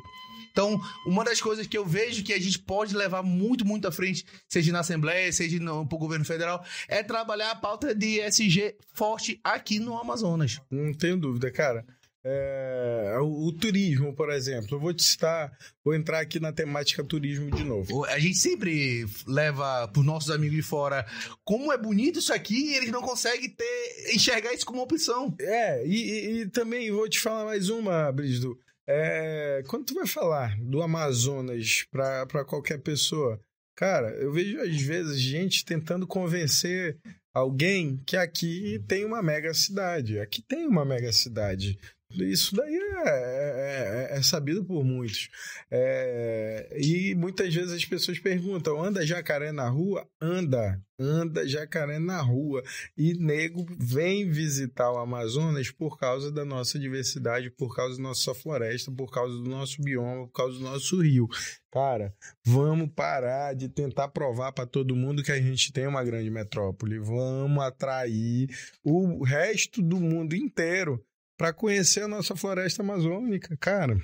[0.57, 3.91] Então, uma das coisas que eu vejo que a gente pode levar muito, muito à
[3.91, 8.75] frente, seja na Assembleia, seja no pro governo federal, é trabalhar a pauta de ESG
[8.91, 10.59] forte aqui no Amazonas.
[10.71, 11.85] Não tenho dúvida, cara.
[12.25, 14.77] É, o, o, turismo, por exemplo.
[14.77, 15.55] Eu vou te citar,
[15.85, 18.03] vou entrar aqui na temática turismo de novo.
[18.05, 21.05] A gente sempre leva para os nossos amigos de fora
[21.45, 25.35] como é bonito isso aqui e eles não conseguem ter, enxergar isso como opção.
[25.39, 28.59] É, e, e, e também vou te falar mais uma, Brisdo.
[28.89, 33.39] É, quando tu vai falar do Amazonas para qualquer pessoa,
[33.75, 36.97] cara, eu vejo às vezes gente tentando convencer
[37.33, 40.19] alguém que aqui tem uma mega cidade.
[40.19, 41.77] Aqui tem uma mega cidade.
[42.11, 45.29] Isso daí é, é, é, é sabido por muitos.
[45.69, 50.07] É, e muitas vezes as pessoas perguntam: anda jacaré na rua?
[50.19, 52.63] Anda, anda jacaré na rua.
[52.97, 58.33] E nego vem visitar o Amazonas por causa da nossa diversidade, por causa da nossa
[58.33, 61.27] floresta, por causa do nosso bioma, por causa do nosso rio.
[61.71, 66.31] Cara, vamos parar de tentar provar para todo mundo que a gente tem uma grande
[66.31, 66.97] metrópole.
[66.99, 68.47] Vamos atrair
[68.81, 71.05] o resto do mundo inteiro
[71.37, 73.55] para conhecer a nossa floresta amazônica.
[73.57, 73.95] Cara,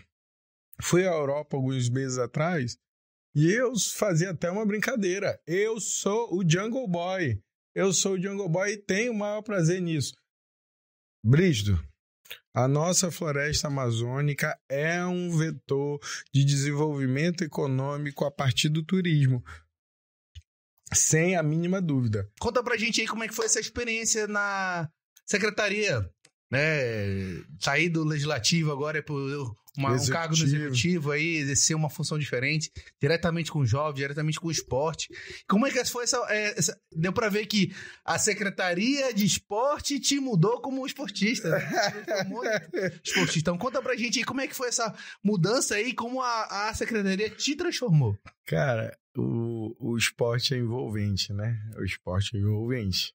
[0.81, 2.77] fui à Europa alguns meses atrás
[3.35, 5.41] e eu fazia até uma brincadeira.
[5.47, 7.41] Eu sou o Jungle Boy.
[7.75, 10.13] Eu sou o Jungle Boy e tenho o maior prazer nisso.
[11.25, 11.83] Brígido,
[12.53, 15.99] a nossa floresta amazônica é um vetor
[16.31, 19.43] de desenvolvimento econômico a partir do turismo.
[20.93, 22.29] Sem a mínima dúvida.
[22.39, 24.87] Conta pra gente aí como é que foi essa experiência na
[25.25, 26.07] secretaria,
[26.53, 27.43] né?
[27.59, 32.19] Sair do legislativo agora é por uma, um cargo no executivo aí, exercer uma função
[32.19, 35.09] diferente, diretamente com o jovem, diretamente com o esporte.
[35.47, 36.17] Como é que foi essa.
[36.29, 37.73] É, essa deu para ver que
[38.05, 41.49] a Secretaria de Esporte te mudou como esportista.
[43.03, 43.39] esportista.
[43.39, 44.93] Então conta pra gente aí como é que foi essa
[45.23, 48.15] mudança aí, como a, a Secretaria te transformou.
[48.45, 51.59] Cara, o, o esporte é envolvente, né?
[51.75, 53.11] O esporte é envolvente.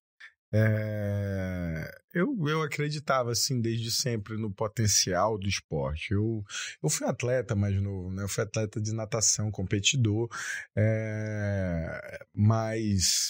[0.53, 6.13] É, eu, eu acreditava, assim, desde sempre no potencial do esporte.
[6.13, 6.43] Eu,
[6.83, 8.23] eu fui atleta mais novo, né?
[8.23, 10.29] Eu fui atleta de natação, competidor,
[10.77, 13.29] é, mas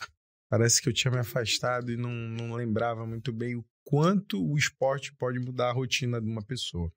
[0.49, 4.57] parece que eu tinha me afastado e não, não lembrava muito bem o quanto o
[4.57, 6.93] esporte pode mudar a rotina de uma pessoa.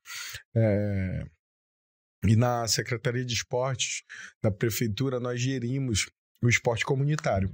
[0.56, 1.26] É,
[2.26, 4.04] e na Secretaria de Esportes
[4.44, 6.10] da Prefeitura, nós gerimos
[6.44, 7.52] o esporte comunitário.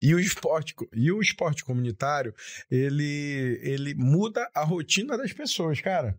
[0.00, 2.34] E o esporte, e o esporte comunitário,
[2.70, 6.18] ele, ele muda a rotina das pessoas, cara.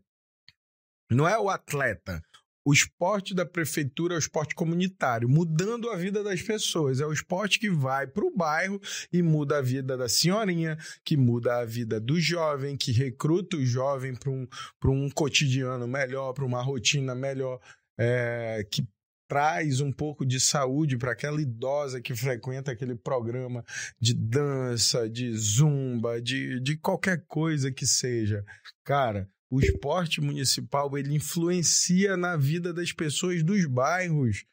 [1.09, 2.21] Não é o atleta.
[2.65, 6.99] O esporte da prefeitura é o esporte comunitário, mudando a vida das pessoas.
[6.99, 8.80] É o esporte que vai para o bairro
[9.11, 13.65] e muda a vida da senhorinha, que muda a vida do jovem, que recruta o
[13.65, 14.47] jovem para um,
[14.86, 17.59] um cotidiano melhor, para uma rotina melhor,
[17.97, 18.86] é, que
[19.30, 23.63] traz um pouco de saúde para aquela idosa que frequenta aquele programa
[24.01, 28.43] de dança, de zumba, de, de qualquer coisa que seja.
[28.84, 34.45] Cara, o esporte municipal ele influencia na vida das pessoas dos bairros.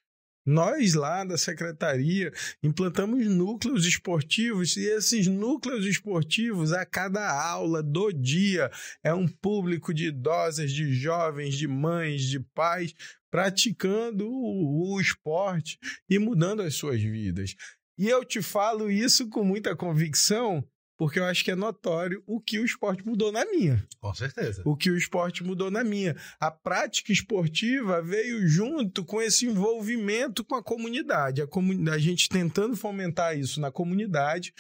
[0.44, 2.30] Nós lá da secretaria
[2.62, 8.70] implantamos núcleos esportivos e esses núcleos esportivos, a cada aula do dia,
[9.02, 12.94] é um público de idosas, de jovens, de mães, de pais,
[13.36, 15.78] praticando o, o esporte
[16.08, 17.54] e mudando as suas vidas.
[17.98, 20.66] E eu te falo isso com muita convicção,
[20.96, 23.86] porque eu acho que é notório o que o esporte mudou na minha.
[24.00, 24.62] Com certeza.
[24.64, 26.16] O que o esporte mudou na minha.
[26.40, 31.42] A prática esportiva veio junto com esse envolvimento com a comunidade.
[31.42, 34.54] A, comunidade, a gente tentando fomentar isso na comunidade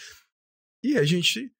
[0.84, 1.50] e a gente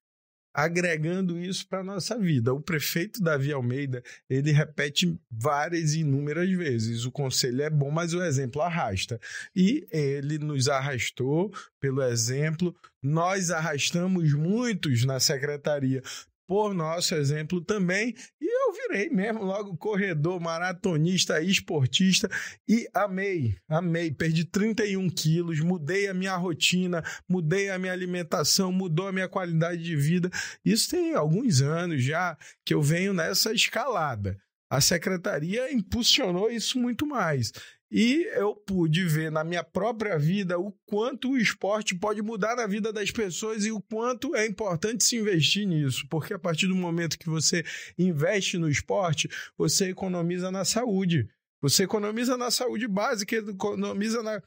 [0.57, 2.51] agregando isso para a nossa vida.
[2.51, 8.15] O prefeito Davi Almeida, ele repete várias e inúmeras vezes, o conselho é bom, mas
[8.15, 9.21] o exemplo arrasta.
[9.55, 16.01] E ele nos arrastou pelo exemplo, nós arrastamos muitos na secretaria
[16.47, 18.15] por nosso exemplo também.
[18.39, 18.46] E
[18.77, 22.29] virei mesmo logo corredor, maratonista, esportista
[22.67, 24.11] e amei, amei.
[24.11, 29.81] Perdi 31 quilos, mudei a minha rotina, mudei a minha alimentação, mudou a minha qualidade
[29.81, 30.29] de vida.
[30.63, 34.37] Isso tem alguns anos já que eu venho nessa escalada.
[34.69, 37.53] A secretaria impulsionou isso muito mais.
[37.89, 42.67] E eu pude ver na minha própria vida o quanto o esporte pode mudar a
[42.67, 46.05] vida das pessoas e o quanto é importante se investir nisso.
[46.09, 47.63] Porque a partir do momento que você
[47.97, 51.29] investe no esporte, você economiza na saúde.
[51.61, 54.43] Você economiza na saúde básica, economiza na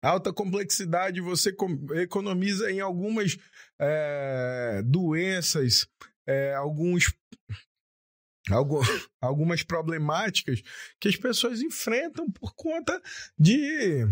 [0.00, 1.54] alta complexidade, você
[2.00, 3.36] economiza em algumas
[3.80, 5.88] é, doenças,
[6.24, 7.12] é, alguns
[9.20, 10.62] algumas problemáticas
[11.00, 13.00] que as pessoas enfrentam por conta
[13.38, 14.06] de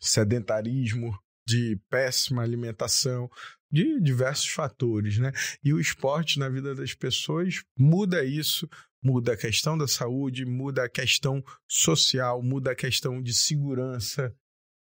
[0.00, 3.30] sedentarismo, de péssima alimentação,
[3.70, 5.32] de diversos fatores, né?
[5.62, 8.68] E o esporte na vida das pessoas muda isso,
[9.02, 14.34] muda a questão da saúde, muda a questão social, muda a questão de segurança.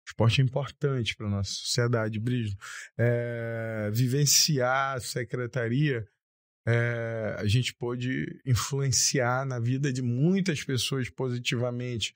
[0.05, 2.59] O esporte é importante para a nossa sociedade, Brisno.
[2.99, 6.07] É, vivenciar a secretaria
[6.67, 12.15] é, a gente pôde influenciar na vida de muitas pessoas positivamente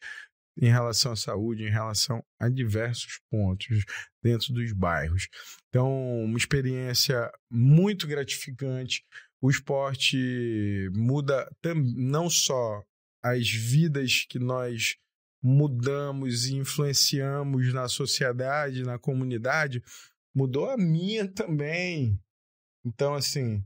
[0.58, 3.84] em relação à saúde, em relação a diversos pontos
[4.22, 5.28] dentro dos bairros.
[5.68, 9.04] Então, uma experiência muito gratificante.
[9.40, 11.48] O esporte muda
[11.94, 12.82] não só
[13.22, 14.96] as vidas que nós
[15.42, 19.82] mudamos e influenciamos na sociedade, na comunidade,
[20.34, 22.18] mudou a minha também.
[22.84, 23.62] Então, assim,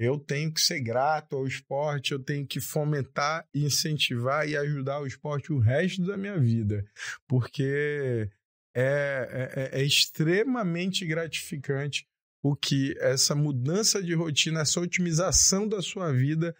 [0.00, 5.06] eu tenho que ser grato ao esporte, eu tenho que fomentar, incentivar e ajudar o
[5.06, 6.82] esporte o resto da minha vida,
[7.28, 8.26] porque
[8.74, 12.08] é, é, é, é extremamente gratificante
[12.42, 16.56] o que essa mudança de rotina, essa otimização da sua vida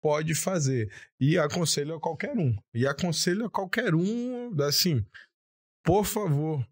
[0.00, 0.88] pode fazer.
[1.18, 2.56] E aconselho a qualquer um.
[2.72, 5.04] E aconselho a qualquer um, assim,
[5.82, 6.64] por favor,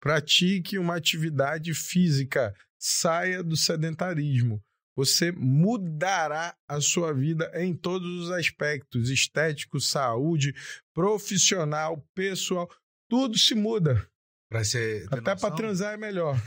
[0.00, 4.58] pratique uma atividade física, saia do sedentarismo
[5.00, 10.54] você mudará a sua vida em todos os aspectos: estético, saúde,
[10.92, 12.70] profissional, pessoal.
[13.08, 14.06] Tudo se muda.
[15.10, 16.36] Até para transar é melhor.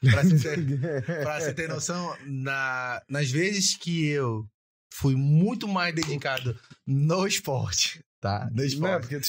[0.00, 4.46] pra, você ter, pra você ter noção, na, nas vezes que eu
[4.92, 8.50] fui muito mais dedicado no esporte, tá?
[8.92, 9.20] Não, porque...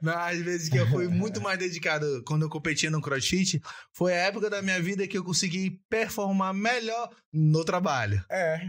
[0.00, 3.60] Nas vezes que eu fui muito mais dedicado quando eu competia no crossfit,
[3.92, 8.24] foi a época da minha vida que eu consegui performar melhor no trabalho.
[8.30, 8.66] É.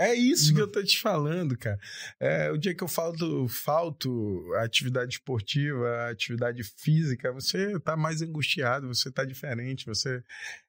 [0.00, 1.76] É isso que eu tô te falando, cara.
[2.20, 8.86] É, o dia que eu falto, falto atividade esportiva, atividade física, você tá mais angustiado,
[8.86, 10.22] você tá diferente, você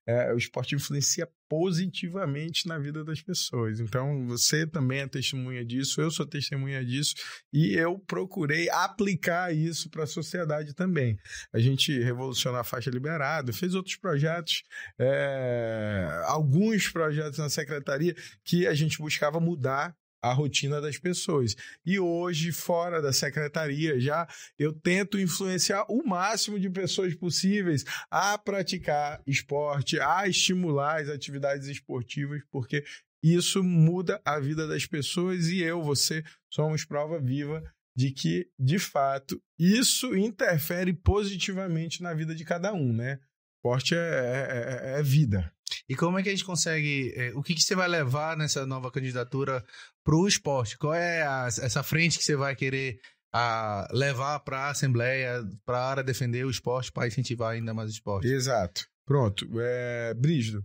[0.10, 3.80] é, o esporte influencia positivamente na vida das pessoas.
[3.80, 7.14] Então, você também é testemunha disso, eu sou testemunha disso,
[7.54, 11.16] e eu procurei aplicar isso para a sociedade também.
[11.54, 14.64] A gente revolucionou a faixa liberada, fez outros projetos,
[15.00, 21.56] é, alguns projetos na secretaria que a gente buscava mudar a rotina das pessoas.
[21.86, 28.38] E hoje, fora da secretaria, já eu tento influenciar o máximo de pessoas possíveis a
[28.38, 32.84] praticar esporte, a estimular as atividades esportivas, porque
[33.24, 37.64] isso muda a vida das pessoas e eu, você, somos prova viva
[37.96, 43.20] de que, de fato, isso interfere positivamente na vida de cada um, né?
[43.58, 45.54] Esporte é, é, é, é vida.
[45.90, 47.12] E como é que a gente consegue.
[47.16, 49.66] É, o que, que você vai levar nessa nova candidatura
[50.04, 50.78] para o esporte?
[50.78, 53.00] Qual é a, essa frente que você vai querer
[53.34, 58.28] a, levar para a Assembleia, para defender o esporte, para incentivar ainda mais o esporte?
[58.28, 58.86] Exato.
[59.04, 59.48] Pronto.
[59.60, 60.64] É, Brígido,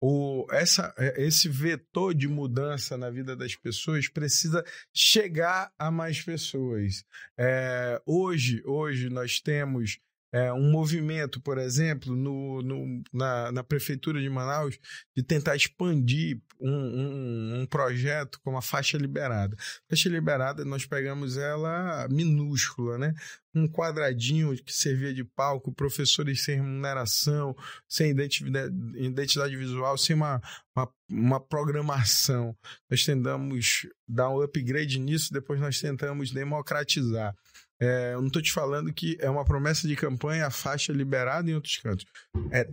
[0.00, 6.20] o, essa, é, esse vetor de mudança na vida das pessoas precisa chegar a mais
[6.20, 7.04] pessoas.
[7.38, 9.98] É, hoje, hoje nós temos
[10.32, 14.78] é, um movimento, por exemplo, no, no na, na, Prefeitura de Manaus,
[15.14, 19.54] de tentar expandir um, um, um, projeto com a faixa liberada.
[19.90, 23.12] Faixa liberada, nós pegamos ela minúscula, né?
[23.54, 27.54] Um quadradinho que servia de palco, professores sem remuneração,
[27.86, 30.40] sem identidade, identidade visual, sem uma,
[30.74, 32.56] uma, uma programação.
[32.88, 37.34] Nós tentamos dar um upgrade nisso, depois nós tentamos democratizar.
[37.82, 41.50] É, eu não estou te falando que é uma promessa de campanha a faixa liberada
[41.50, 42.06] em outros cantos.
[42.52, 42.68] É,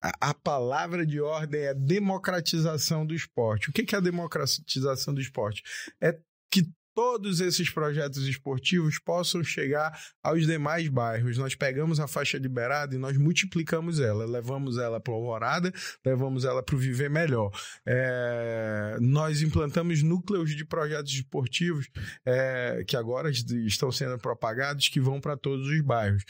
[0.00, 3.70] a, a, palavra de ordem é democratização do esporte.
[3.70, 5.64] O que, que é a democratização do esporte?
[6.00, 6.16] É
[6.48, 11.38] que todos esses projetos esportivos possam chegar aos demais bairros.
[11.38, 15.72] Nós pegamos a faixa liberada e nós multiplicamos ela, levamos ela para o Alvorada,
[16.04, 17.50] levamos ela para o Viver Melhor.
[17.86, 21.88] É, nós implantamos núcleos de projetos esportivos
[22.24, 26.24] é, que agora estão sendo propagados, que vão para todos os bairros.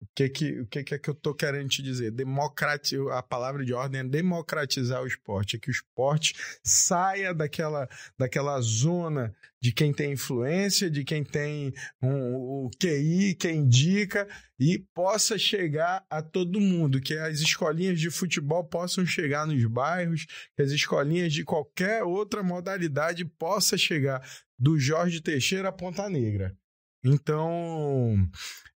[0.00, 2.10] O que, que, o que, que é que eu estou querendo te dizer?
[2.10, 7.88] Democrati a palavra de ordem é democratizar o esporte, é que o esporte saia daquela,
[8.18, 11.72] daquela zona de quem tem influência, de quem tem
[12.02, 14.28] um, o QI, quem indica,
[14.60, 20.26] e possa chegar a todo mundo, que as escolinhas de futebol possam chegar nos bairros,
[20.54, 24.22] que as escolinhas de qualquer outra modalidade possa chegar
[24.58, 26.56] do Jorge Teixeira a Ponta Negra.
[27.04, 28.28] Então,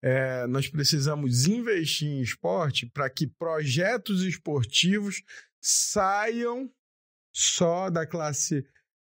[0.03, 5.23] é, nós precisamos investir em esporte para que projetos esportivos
[5.61, 6.71] saiam
[7.33, 8.65] só da classe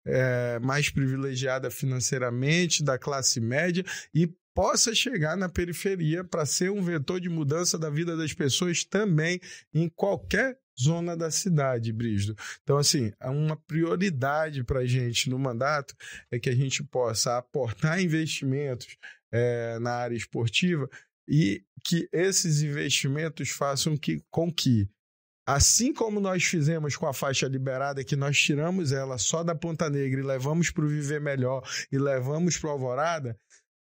[0.06, 3.84] é, mais privilegiada financeiramente, da classe média
[4.14, 8.84] e possa chegar na periferia para ser um vetor de mudança da vida das pessoas
[8.84, 9.40] também
[9.72, 12.36] em qualquer zona da cidade, Brígido.
[12.62, 15.94] Então, assim, uma prioridade para a gente no mandato
[16.30, 18.96] é que a gente possa aportar investimentos
[19.32, 20.88] é, na área esportiva
[21.28, 24.88] e que esses investimentos façam que, com que,
[25.46, 29.90] assim como nós fizemos com a faixa liberada, que nós tiramos ela só da Ponta
[29.90, 31.62] Negra e levamos para o Viver Melhor
[31.92, 33.38] e levamos para o Alvorada,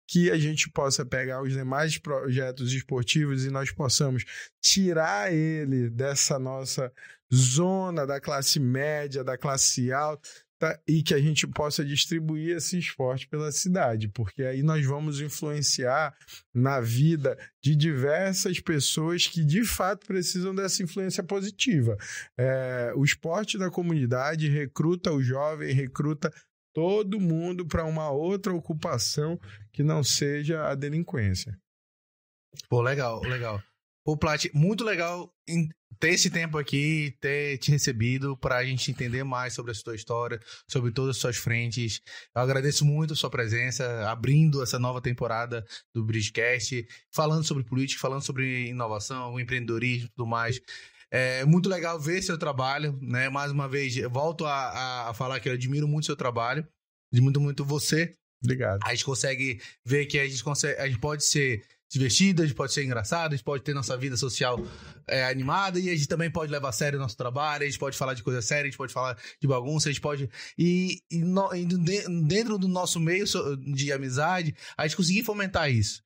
[0.07, 4.25] que a gente possa pegar os demais projetos esportivos e nós possamos
[4.61, 6.91] tirar ele dessa nossa
[7.33, 10.29] zona da classe média, da classe alta,
[10.59, 10.79] tá?
[10.87, 16.15] e que a gente possa distribuir esse esporte pela cidade, porque aí nós vamos influenciar
[16.53, 21.97] na vida de diversas pessoas que de fato precisam dessa influência positiva.
[22.37, 26.31] É, o esporte da comunidade recruta o jovem, recruta
[26.73, 29.39] todo mundo para uma outra ocupação
[29.71, 31.57] que não seja a delinquência.
[32.69, 33.61] Pô, legal, legal.
[34.05, 35.33] Pô, Plat, muito legal
[35.99, 39.95] ter esse tempo aqui, ter te recebido para a gente entender mais sobre a sua
[39.95, 42.01] história, sobre todas as suas frentes.
[42.35, 48.01] Eu agradeço muito a sua presença, abrindo essa nova temporada do Bridgecast, falando sobre política,
[48.01, 50.59] falando sobre inovação, empreendedorismo e tudo mais.
[51.15, 53.29] É muito legal ver seu trabalho, né?
[53.29, 56.67] Mais uma vez, volto a, a falar que eu admiro muito seu trabalho,
[57.13, 58.15] admiro muito você.
[58.43, 58.79] Obrigado.
[58.83, 62.55] A gente consegue ver que a gente, consegue, a gente pode ser divertido, a gente
[62.55, 64.59] pode ser engraçado, a gente pode ter nossa vida social
[65.07, 67.77] é, animada e a gente também pode levar a sério o nosso trabalho, a gente
[67.77, 70.27] pode falar de coisa séria, a gente pode falar de bagunça, a gente pode.
[70.57, 71.63] E, e, no, e
[72.23, 73.25] dentro do nosso meio
[73.75, 76.01] de amizade, a gente conseguir fomentar isso.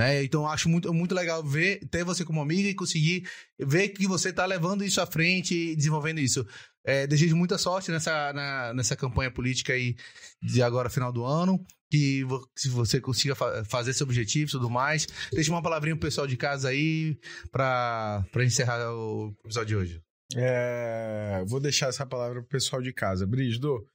[0.00, 0.24] Né?
[0.24, 3.28] Então, acho muito, muito legal ver, ter você como amiga e conseguir
[3.58, 6.46] ver que você está levando isso à frente e desenvolvendo isso.
[6.82, 9.94] É, desejo muita sorte nessa, na, nessa campanha política aí
[10.42, 11.62] de agora, final do ano.
[11.90, 12.24] Que
[12.56, 15.06] se você consiga fa fazer seu objetivo e tudo mais.
[15.32, 17.18] Deixa uma palavrinha pro pessoal de casa aí
[17.52, 20.02] para encerrar o episódio de hoje.
[20.34, 23.26] É, vou deixar essa palavra pro pessoal de casa.
[23.26, 23.86] Brisdo,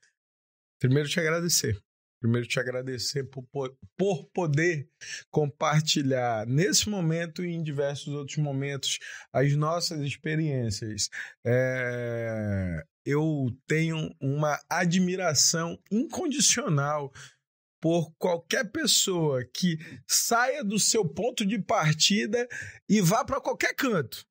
[0.78, 1.76] primeiro te agradecer
[2.20, 3.44] Primeiro, te agradecer por,
[3.96, 4.88] por poder
[5.30, 8.98] compartilhar nesse momento e em diversos outros momentos
[9.32, 11.08] as nossas experiências.
[11.44, 17.12] É, eu tenho uma admiração incondicional
[17.80, 22.48] por qualquer pessoa que saia do seu ponto de partida
[22.88, 24.26] e vá para qualquer canto.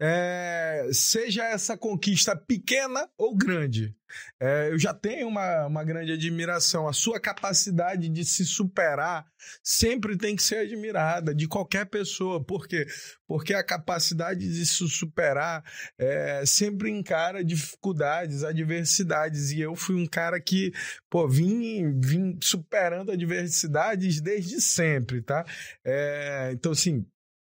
[0.00, 3.94] É, seja essa conquista pequena ou grande.
[4.40, 6.86] É, eu já tenho uma, uma grande admiração.
[6.86, 9.26] A sua capacidade de se superar
[9.62, 12.42] sempre tem que ser admirada de qualquer pessoa.
[12.42, 12.86] Por quê?
[13.26, 15.64] Porque a capacidade de se superar
[15.98, 19.50] é, sempre encara dificuldades, adversidades.
[19.50, 20.72] E eu fui um cara que,
[21.10, 25.44] pô, vim, vim superando adversidades desde sempre, tá?
[25.84, 27.04] É, então, assim,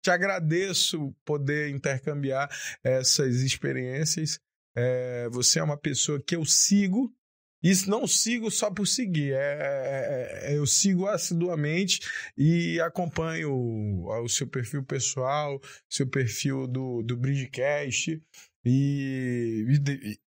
[0.03, 2.49] te agradeço poder intercambiar
[2.83, 4.39] essas experiências.
[4.75, 7.11] É, você é uma pessoa que eu sigo.
[7.63, 12.01] Isso não sigo só por seguir, é, é, é eu sigo assiduamente
[12.37, 18.21] e acompanho o, o, seu perfil pessoal, seu perfil do, do Bridgecast
[18.65, 20.19] e, e,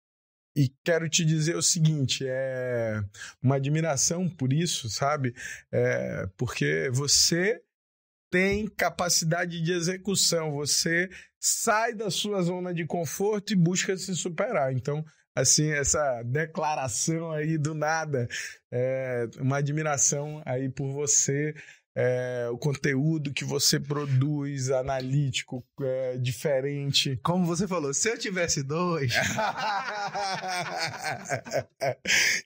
[0.57, 3.03] e quero te dizer o seguinte, é
[3.43, 5.35] uma admiração por isso, sabe?
[5.73, 7.64] É, porque você
[8.35, 11.09] tem capacidade de execução, você
[11.39, 14.73] sai da sua zona de conforto e busca se superar.
[14.73, 15.05] Então,
[15.37, 18.27] assim, essa declaração aí do nada,
[18.73, 21.55] é uma admiração aí por você
[21.97, 27.21] é, o conteúdo que você produz, analítico, é, diferente.
[27.23, 29.15] Como você falou, se eu tivesse dois.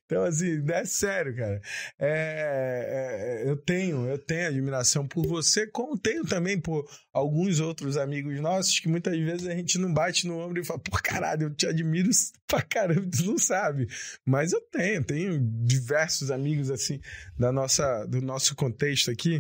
[0.05, 1.63] então, assim, é sério, cara.
[1.99, 7.97] É, é, eu tenho, eu tenho admiração por você, como tenho também por alguns outros
[7.97, 11.45] amigos nossos que muitas vezes a gente não bate no ombro e fala, por caralho,
[11.45, 12.11] eu te admiro
[12.47, 13.89] pra caramba, tu não sabe.
[14.27, 17.01] Mas eu tenho, tenho diversos amigos assim
[17.39, 19.38] da nossa, do nosso contexto aqui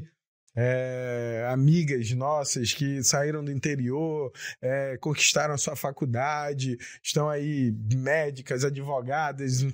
[0.57, 8.65] é, amigas nossas que saíram do interior, é, conquistaram a sua faculdade, estão aí médicas,
[8.65, 9.67] advogadas.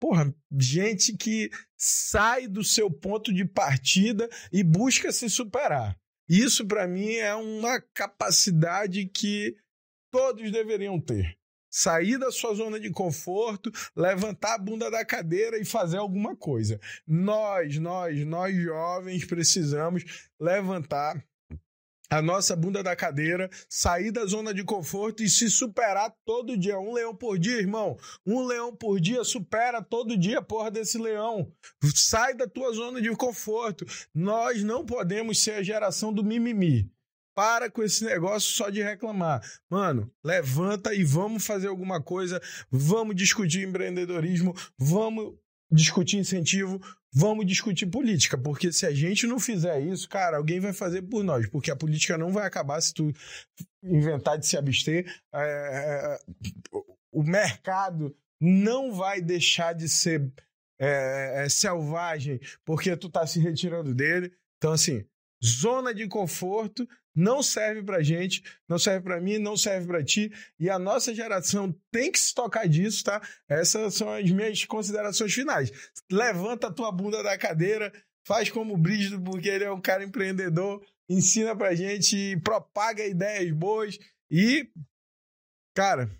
[0.00, 5.96] Porra, gente que sai do seu ponto de partida e busca se superar.
[6.28, 9.56] Isso, para mim, é uma capacidade que
[10.10, 11.36] todos deveriam ter
[11.72, 16.78] sair da sua zona de conforto, levantar a bunda da cadeira e fazer alguma coisa.
[17.06, 21.24] Nós, nós, nós jovens precisamos levantar
[22.10, 26.78] a nossa bunda da cadeira, sair da zona de conforto e se superar todo dia.
[26.78, 27.96] Um leão por dia, irmão.
[28.26, 31.50] Um leão por dia supera todo dia a porra desse leão.
[31.94, 33.86] Sai da tua zona de conforto.
[34.14, 36.92] Nós não podemos ser a geração do mimimi.
[37.34, 39.42] Para com esse negócio só de reclamar.
[39.70, 42.40] Mano, levanta e vamos fazer alguma coisa.
[42.70, 44.54] Vamos discutir empreendedorismo.
[44.78, 45.34] Vamos
[45.70, 46.80] discutir incentivo.
[47.12, 48.36] Vamos discutir política.
[48.36, 51.48] Porque se a gente não fizer isso, cara, alguém vai fazer por nós.
[51.48, 53.12] Porque a política não vai acabar se tu
[53.82, 55.06] inventar de se abster.
[55.34, 56.18] É, é,
[57.10, 60.32] o mercado não vai deixar de ser
[60.80, 64.32] é, é selvagem porque tu tá se retirando dele.
[64.56, 65.04] Então, assim,
[65.44, 70.32] zona de conforto não serve pra gente, não serve pra mim, não serve pra ti.
[70.58, 73.20] E a nossa geração tem que se tocar disso, tá?
[73.48, 75.70] Essas são as minhas considerações finais.
[76.10, 77.92] Levanta a tua bunda da cadeira,
[78.26, 83.50] faz como o Brígido, porque ele é um cara empreendedor, ensina pra gente, propaga ideias
[83.52, 83.98] boas
[84.30, 84.70] e,
[85.74, 86.10] cara,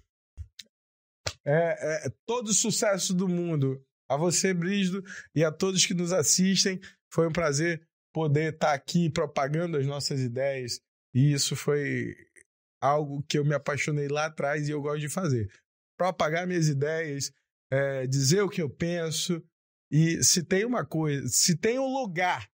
[1.44, 5.02] é, é todo o sucesso do mundo a você, Brígido,
[5.34, 6.78] e a todos que nos assistem.
[7.10, 10.80] Foi um prazer poder estar tá aqui propagando as nossas ideias.
[11.14, 12.14] E isso foi
[12.80, 15.50] algo que eu me apaixonei lá atrás e eu gosto de fazer.
[15.96, 17.32] Propagar minhas ideias,
[17.70, 19.42] é, dizer o que eu penso.
[19.90, 22.48] E se tem uma coisa, se tem um lugar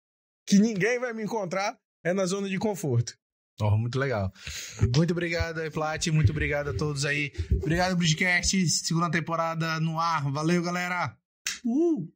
[0.46, 3.16] que ninguém vai me encontrar, é na zona de conforto.
[3.60, 4.32] Oh, muito legal.
[4.94, 6.06] Muito obrigado aí, Plat.
[6.08, 7.32] Muito obrigado a todos aí.
[7.56, 8.68] Obrigado, Bridgecast.
[8.68, 10.30] Segunda temporada no ar.
[10.30, 11.16] Valeu, galera.
[11.64, 12.08] Uh!